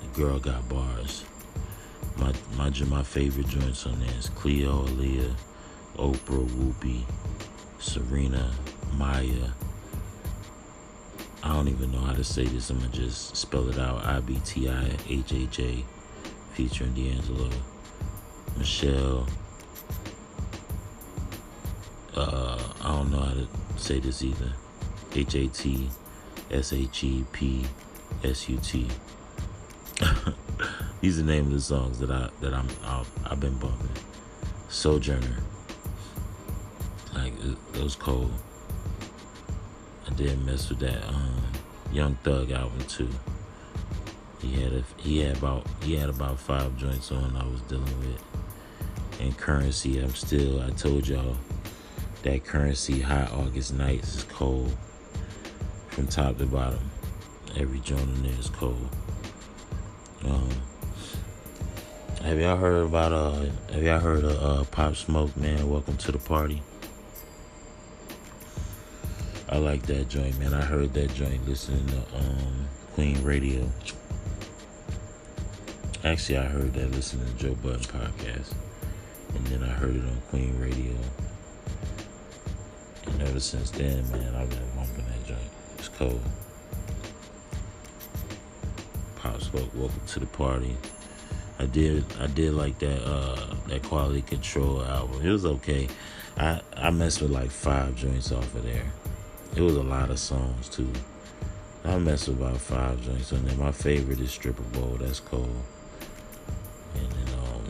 the 0.00 0.20
girl 0.20 0.38
got 0.38 0.68
bars. 0.68 1.24
My 2.16 2.32
my 2.56 2.70
my 2.86 3.02
favorite 3.02 3.48
joints 3.48 3.86
on 3.86 3.98
there 4.00 4.14
is 4.18 4.28
Cleo, 4.30 4.84
Aaliyah, 4.84 5.34
Oprah, 5.96 6.46
Whoopi, 6.46 7.02
Serena, 7.78 8.52
Maya. 8.94 9.50
I 11.42 11.54
don't 11.54 11.68
even 11.68 11.90
know 11.90 11.98
how 11.98 12.12
to 12.12 12.22
say 12.22 12.44
this. 12.44 12.70
I'm 12.70 12.78
gonna 12.78 12.90
just 12.90 13.36
spell 13.36 13.68
it 13.68 13.78
out. 13.78 14.04
I 14.04 14.20
B 14.20 14.40
T 14.44 14.68
I 14.68 14.90
H 15.08 15.58
A 15.60 15.84
featuring 16.52 16.94
D'Angelo, 16.94 17.50
Michelle. 18.56 19.26
Uh, 22.14 22.62
I 22.82 22.88
don't 22.88 23.10
know 23.10 23.20
how 23.20 23.32
to 23.32 23.48
say 23.76 23.98
this 23.98 24.22
either. 24.22 24.52
H 25.14 25.34
A 25.34 25.46
T 25.48 25.88
S 26.52 26.72
H 26.72 27.04
E 27.04 27.24
P 27.32 27.64
S 28.22 28.48
U 28.48 28.58
T. 28.62 28.86
These 31.00 31.18
are 31.18 31.22
the 31.22 31.32
name 31.32 31.46
of 31.46 31.52
the 31.52 31.60
songs 31.60 31.98
that 31.98 32.10
I 32.10 32.28
that 32.40 32.52
I'm 32.52 32.68
i 32.84 33.04
have 33.28 33.40
been 33.40 33.56
bumping. 33.56 33.88
Sojourner, 34.68 35.42
like 37.14 37.32
it, 37.74 37.82
was 37.82 37.96
cold. 37.96 38.32
I 40.06 40.12
didn't 40.14 40.44
mess 40.44 40.68
with 40.68 40.80
that 40.80 41.06
um, 41.08 41.42
Young 41.92 42.14
Thug 42.16 42.50
album 42.50 42.80
too. 42.86 43.08
He 44.40 44.60
had 44.60 44.72
a, 44.72 44.84
he 44.96 45.20
had 45.20 45.38
about 45.38 45.66
he 45.82 45.96
had 45.96 46.08
about 46.08 46.38
five 46.38 46.76
joints 46.76 47.10
on 47.12 47.36
I 47.36 47.46
was 47.46 47.62
dealing 47.62 47.98
with. 48.00 48.22
And 49.20 49.36
currency, 49.38 49.98
I'm 50.00 50.14
still 50.14 50.60
I 50.60 50.70
told 50.70 51.06
y'all 51.06 51.36
that 52.22 52.44
currency 52.44 53.00
hot 53.00 53.32
August 53.32 53.74
nights 53.74 54.16
is 54.16 54.24
cold 54.24 54.76
from 55.92 56.06
top 56.06 56.38
to 56.38 56.46
bottom. 56.46 56.80
Every 57.56 57.78
joint 57.80 58.00
in 58.00 58.22
there 58.22 58.38
is 58.40 58.48
cold. 58.48 58.88
Um, 60.24 60.48
have 62.22 62.38
y'all 62.38 62.56
heard 62.56 62.86
about 62.86 63.12
uh 63.12 63.44
have 63.72 63.82
y'all 63.82 64.00
heard 64.00 64.24
of 64.24 64.42
uh 64.42 64.64
Pop 64.70 64.96
Smoke 64.96 65.36
man? 65.36 65.68
Welcome 65.68 65.98
to 65.98 66.12
the 66.12 66.18
party. 66.18 66.62
I 69.50 69.58
like 69.58 69.82
that 69.82 70.08
joint, 70.08 70.38
man. 70.38 70.54
I 70.54 70.62
heard 70.62 70.94
that 70.94 71.12
joint 71.12 71.46
listening 71.46 71.86
to 71.88 72.16
um 72.16 72.68
Queen 72.94 73.22
Radio. 73.22 73.70
Actually, 76.04 76.38
I 76.38 76.44
heard 76.46 76.72
that 76.72 76.90
listening 76.92 77.26
to 77.26 77.34
Joe 77.34 77.54
Budden 77.56 77.80
podcast, 77.80 78.54
and 79.34 79.46
then 79.48 79.62
I 79.62 79.72
heard 79.72 79.94
it 79.94 80.02
on 80.02 80.22
Queen 80.30 80.58
Radio. 80.58 80.94
And 83.06 83.22
ever 83.22 83.40
since 83.40 83.70
then, 83.70 84.10
man, 84.10 84.34
I've 84.36 84.48
been 84.48 84.76
cold. 86.02 86.20
Pop 89.16 89.40
Smoke, 89.40 89.70
Welcome 89.74 90.00
to 90.08 90.20
the 90.20 90.26
Party. 90.26 90.76
I 91.60 91.66
did 91.66 92.04
I 92.18 92.26
did 92.26 92.54
like 92.54 92.78
that 92.80 93.06
uh 93.06 93.54
that 93.68 93.82
Quality 93.84 94.22
Control 94.22 94.82
album. 94.82 95.24
It 95.24 95.30
was 95.30 95.46
okay. 95.46 95.88
I 96.36 96.60
I 96.76 96.90
messed 96.90 97.22
with 97.22 97.30
like 97.30 97.50
five 97.50 97.94
joints 97.94 98.32
off 98.32 98.52
of 98.54 98.64
there. 98.64 98.90
It 99.54 99.60
was 99.60 99.76
a 99.76 99.82
lot 99.82 100.10
of 100.10 100.18
songs 100.18 100.68
too. 100.68 100.90
I 101.84 101.98
messed 101.98 102.28
with 102.28 102.40
about 102.40 102.58
five 102.58 103.00
joints 103.02 103.32
on 103.32 103.44
there. 103.44 103.56
My 103.56 103.72
favorite 103.72 104.18
is 104.18 104.32
Stripper 104.32 104.62
Bowl. 104.76 104.96
That's 104.98 105.20
cold. 105.20 105.62
And 106.96 107.12
then 107.12 107.34
um, 107.38 107.62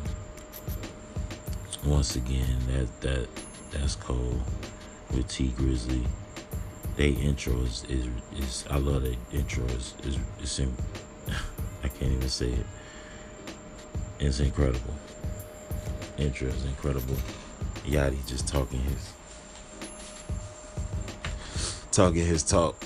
once 1.90 2.16
again, 2.16 2.58
that 2.68 3.00
that 3.02 3.28
that's 3.72 3.96
cold 3.96 4.40
with 5.10 5.28
Tee 5.28 5.52
Grizzley. 5.58 6.06
They 6.96 7.10
intro 7.10 7.54
is, 7.60 7.84
is, 7.88 8.06
is 8.36 8.64
I 8.70 8.76
love 8.76 9.02
that 9.02 9.16
intro 9.32 9.64
is 9.64 9.94
is, 10.04 10.18
is 10.42 10.58
in, 10.58 10.74
I 11.84 11.88
can't 11.88 12.12
even 12.12 12.28
say 12.28 12.50
it. 12.50 12.66
It's 14.20 14.40
incredible. 14.40 14.94
Intro 16.18 16.48
is 16.48 16.64
incredible. 16.64 17.16
Yachty 17.84 18.24
just 18.26 18.46
talking 18.46 18.80
his 18.80 19.12
talking 21.90 22.26
his 22.26 22.42
talk. 22.42 22.76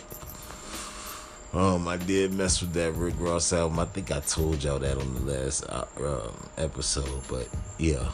Um, 1.53 1.89
I 1.89 1.97
did 1.97 2.35
mess 2.35 2.61
with 2.61 2.75
that 2.75 2.93
Rick 2.93 3.15
Ross 3.19 3.53
album. 3.53 3.79
I 3.79 3.87
think 3.87 4.13
I 4.13 4.21
told 4.21 4.63
y'all 4.63 4.79
that 4.79 4.99
on 4.99 5.15
the 5.15 5.33
last 5.33 5.65
uh, 5.69 5.87
um, 5.99 6.35
episode, 6.59 7.23
but 7.29 7.49
yeah, 7.79 8.11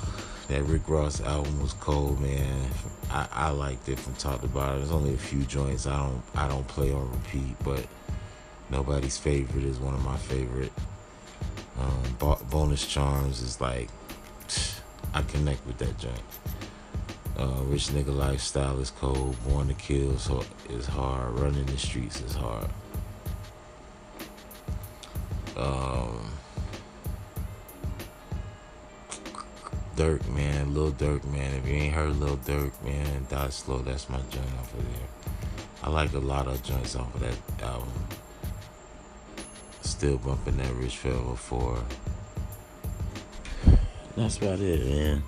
that 0.52 0.64
Rick 0.64 0.86
Ross 0.86 1.22
album 1.22 1.62
was 1.62 1.72
cold, 1.74 2.20
man. 2.20 2.68
I, 3.10 3.26
I 3.32 3.50
liked 3.50 3.88
it 3.88 3.98
from 3.98 4.14
top 4.16 4.42
to 4.42 4.48
bottom. 4.48 4.78
There's 4.78 4.92
only 4.92 5.14
a 5.14 5.18
few 5.18 5.44
joints 5.44 5.86
I 5.86 5.96
don't 5.96 6.22
I 6.34 6.46
don't 6.46 6.68
play 6.68 6.92
on 6.92 7.10
repeat, 7.10 7.56
but 7.64 7.86
nobody's 8.68 9.16
favorite 9.16 9.64
is 9.64 9.78
one 9.78 9.94
of 9.94 10.04
my 10.04 10.16
favorite. 10.18 10.72
Um, 11.80 12.36
Bogus 12.50 12.86
Charms 12.86 13.40
is 13.40 13.62
like 13.62 13.88
I 15.14 15.22
connect 15.22 15.66
with 15.66 15.78
that 15.78 15.96
joint. 15.98 16.20
Uh, 17.38 17.62
rich 17.64 17.88
nigga 17.88 18.14
lifestyle 18.14 18.78
is 18.78 18.90
cold. 18.90 19.36
Born 19.48 19.68
to 19.68 19.74
kill 19.74 20.18
so 20.18 20.44
is 20.68 20.86
hard. 20.86 21.32
Running 21.32 21.64
the 21.64 21.78
streets 21.78 22.20
is 22.20 22.34
hard. 22.34 22.68
Um, 25.56 26.30
Durk, 29.96 30.26
man, 30.28 30.74
Lil 30.74 30.92
Durk, 30.92 31.24
man. 31.24 31.55
If 31.55 31.68
you 31.68 31.74
ain't 31.74 31.94
heard 31.94 32.16
Lil 32.18 32.37
Durk, 32.38 32.72
man, 32.85 33.26
Die 33.28 33.48
Slow, 33.50 33.78
that's 33.78 34.09
my 34.09 34.18
joint 34.31 34.52
off 34.59 34.72
of 34.74 34.85
there. 34.85 35.09
I 35.83 35.90
like 35.90 36.12
a 36.12 36.18
lot 36.18 36.46
of 36.46 36.62
joints 36.62 36.96
off 36.96 37.14
of 37.14 37.20
that 37.20 37.62
album. 37.62 37.88
Still 39.83 40.18
bumping 40.18 40.57
that 40.59 40.72
Rich 40.74 40.98
Forever 40.98 41.35
4. 41.35 41.85
That's 44.16 44.38
about 44.38 44.61
it, 44.61 44.87
man. 44.87 45.22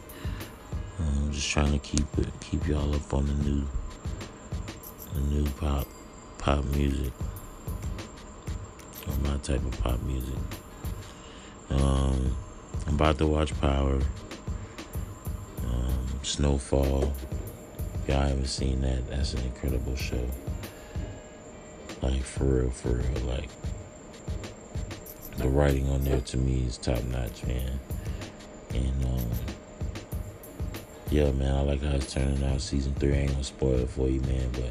I'm 0.98 1.32
just 1.32 1.50
trying 1.50 1.72
to 1.72 1.78
keep 1.78 2.06
it, 2.18 2.28
keep 2.40 2.66
y'all 2.66 2.94
up 2.94 3.12
on 3.12 3.26
the 3.26 3.34
new, 3.34 3.66
the 5.12 5.20
new 5.20 5.48
pop, 5.52 5.86
pop 6.38 6.64
music, 6.66 7.12
or 9.08 9.14
my 9.28 9.36
type 9.38 9.64
of 9.64 9.80
pop 9.82 10.00
music. 10.02 10.38
Um, 11.70 12.36
I'm 12.86 12.94
about 12.94 13.18
to 13.18 13.26
watch 13.26 13.58
Power, 13.60 14.00
um, 16.12 16.20
Snowfall. 16.22 17.12
If 18.02 18.08
y'all 18.08 18.20
haven't 18.20 18.46
seen 18.46 18.80
that, 18.82 19.08
that's 19.08 19.34
an 19.34 19.44
incredible 19.44 19.96
show. 19.96 20.26
Like 22.02 22.22
for 22.22 22.44
real, 22.44 22.70
for 22.70 22.88
real. 22.90 23.20
Like 23.26 23.48
the 25.38 25.48
writing 25.48 25.88
on 25.88 26.04
there 26.04 26.20
to 26.20 26.36
me 26.36 26.64
is 26.66 26.76
top 26.78 27.02
notch, 27.04 27.44
man. 27.46 27.80
And 28.74 29.04
um, 29.04 29.30
yeah, 31.10 31.30
man, 31.32 31.54
I 31.54 31.60
like 31.60 31.82
how 31.82 31.92
it's 31.92 32.12
turning 32.12 32.42
out. 32.44 32.60
Season 32.60 32.94
three 32.94 33.14
I 33.14 33.18
ain't 33.18 33.32
gonna 33.32 33.44
spoil 33.44 33.80
it 33.80 33.90
for 33.90 34.08
you, 34.08 34.20
man. 34.22 34.50
But 34.52 34.70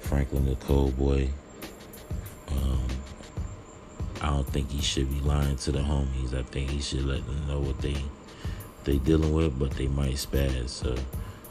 Franklin 0.00 0.46
the 0.46 0.56
Cold 0.56 0.96
Boy, 0.98 1.30
um, 2.48 2.86
I 4.20 4.26
don't 4.26 4.46
think 4.46 4.70
he 4.70 4.82
should 4.82 5.08
be 5.08 5.20
lying 5.20 5.56
to 5.56 5.72
the 5.72 5.78
homies. 5.78 6.34
I 6.34 6.42
think 6.42 6.70
he 6.70 6.80
should 6.80 7.04
let 7.04 7.24
them 7.24 7.46
know 7.46 7.60
what 7.60 7.80
they 7.80 7.96
they 8.84 8.98
dealing 8.98 9.32
with, 9.32 9.58
but 9.58 9.70
they 9.72 9.88
might 9.88 10.14
spaz. 10.14 10.68
So 10.68 10.94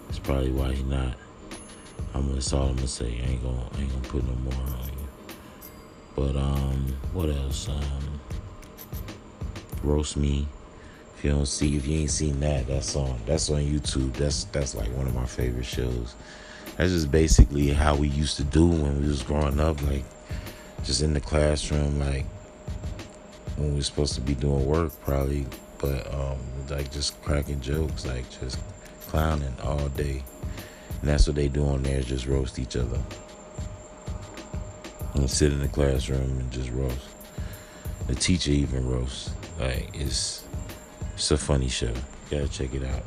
that's 0.07 0.19
probably 0.19 0.51
why 0.51 0.73
he 0.73 0.83
not. 0.83 1.13
I'm 2.13 2.21
gonna 2.21 2.33
that's 2.35 2.53
all 2.53 2.67
I'm 2.67 2.75
gonna 2.75 2.87
say. 2.87 3.05
I 3.05 3.31
ain't 3.31 3.43
gonna 3.43 3.69
ain't 3.79 3.91
gonna 3.91 4.07
put 4.07 4.23
no 4.23 4.35
more 4.35 4.53
on 4.53 4.87
you. 4.87 5.35
But 6.15 6.35
um, 6.35 6.97
what 7.13 7.29
else? 7.29 7.69
Um, 7.69 8.19
roast 9.83 10.17
me. 10.17 10.47
If 11.17 11.25
you 11.25 11.31
don't 11.31 11.45
see, 11.45 11.75
if 11.75 11.85
you 11.85 11.99
ain't 11.99 12.11
seen 12.11 12.39
that, 12.39 12.67
that's 12.67 12.95
on 12.95 13.19
that's 13.25 13.49
on 13.49 13.61
YouTube. 13.61 14.13
That's 14.13 14.45
that's 14.45 14.75
like 14.75 14.87
one 14.95 15.07
of 15.07 15.15
my 15.15 15.25
favorite 15.25 15.65
shows. 15.65 16.15
That's 16.77 16.91
just 16.91 17.11
basically 17.11 17.67
how 17.69 17.95
we 17.95 18.07
used 18.07 18.37
to 18.37 18.43
do 18.43 18.65
when 18.65 19.01
we 19.01 19.07
was 19.07 19.21
growing 19.21 19.59
up, 19.59 19.81
like 19.83 20.05
just 20.83 21.01
in 21.01 21.13
the 21.13 21.19
classroom, 21.19 21.99
like 21.99 22.25
when 23.57 23.71
we 23.71 23.75
were 23.75 23.83
supposed 23.83 24.15
to 24.15 24.21
be 24.21 24.33
doing 24.33 24.65
work, 24.65 24.93
probably, 25.01 25.45
but 25.79 26.13
um, 26.13 26.37
like 26.69 26.91
just 26.91 27.21
cracking 27.23 27.61
jokes, 27.61 28.05
like 28.05 28.25
just 28.39 28.59
clowning 29.07 29.55
all 29.63 29.89
day. 29.89 30.23
And 31.01 31.09
that's 31.09 31.27
what 31.27 31.35
they 31.35 31.47
do 31.47 31.65
on 31.65 31.83
there, 31.83 32.01
just 32.01 32.27
roast 32.27 32.59
each 32.59 32.75
other. 32.75 32.99
And 35.15 35.29
sit 35.29 35.51
in 35.51 35.59
the 35.59 35.67
classroom 35.67 36.39
and 36.39 36.51
just 36.51 36.69
roast. 36.71 37.07
The 38.07 38.15
teacher 38.15 38.51
even 38.51 38.87
roasts. 38.87 39.31
Like 39.59 39.89
it's 39.93 40.43
it's 41.13 41.31
a 41.31 41.37
funny 41.37 41.69
show. 41.69 41.87
You 41.87 42.39
gotta 42.39 42.47
check 42.47 42.73
it 42.73 42.83
out. 42.83 43.03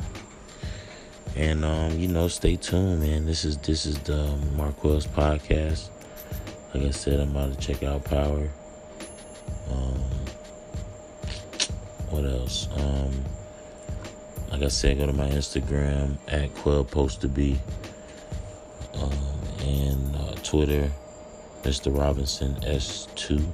And 1.36 1.64
um, 1.64 1.98
you 1.98 2.08
know, 2.08 2.28
stay 2.28 2.56
tuned, 2.56 3.00
man. 3.00 3.26
This 3.26 3.44
is 3.44 3.56
this 3.58 3.86
is 3.86 3.98
the 4.00 4.36
Marquez 4.56 5.06
podcast. 5.06 5.88
Like 6.74 6.84
I 6.84 6.90
said, 6.90 7.20
I'm 7.20 7.30
about 7.30 7.52
to 7.52 7.58
check 7.58 7.82
out 7.82 8.04
Power. 8.04 8.50
What 12.12 12.24
else? 12.24 12.68
Um, 12.76 13.24
like 14.50 14.62
I 14.62 14.68
said, 14.68 14.98
go 14.98 15.06
to 15.06 15.12
my 15.12 15.28
Instagram 15.28 16.18
at 16.28 16.54
Quell 16.54 16.84
Post 16.84 17.22
to 17.22 17.28
Be, 17.28 17.58
um, 18.94 19.10
and 19.64 20.16
uh, 20.16 20.34
Twitter, 20.42 20.90
Mr. 21.62 21.96
Robinson 21.96 22.54
S2, 22.62 23.44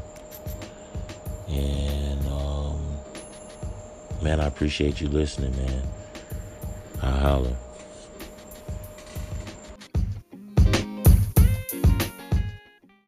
and 1.48 2.18
man, 4.22 4.40
I 4.40 4.46
appreciate 4.46 5.00
you 5.00 5.08
listening, 5.08 5.56
man. 5.56 5.82
I 7.00 7.10
holler. 7.10 7.56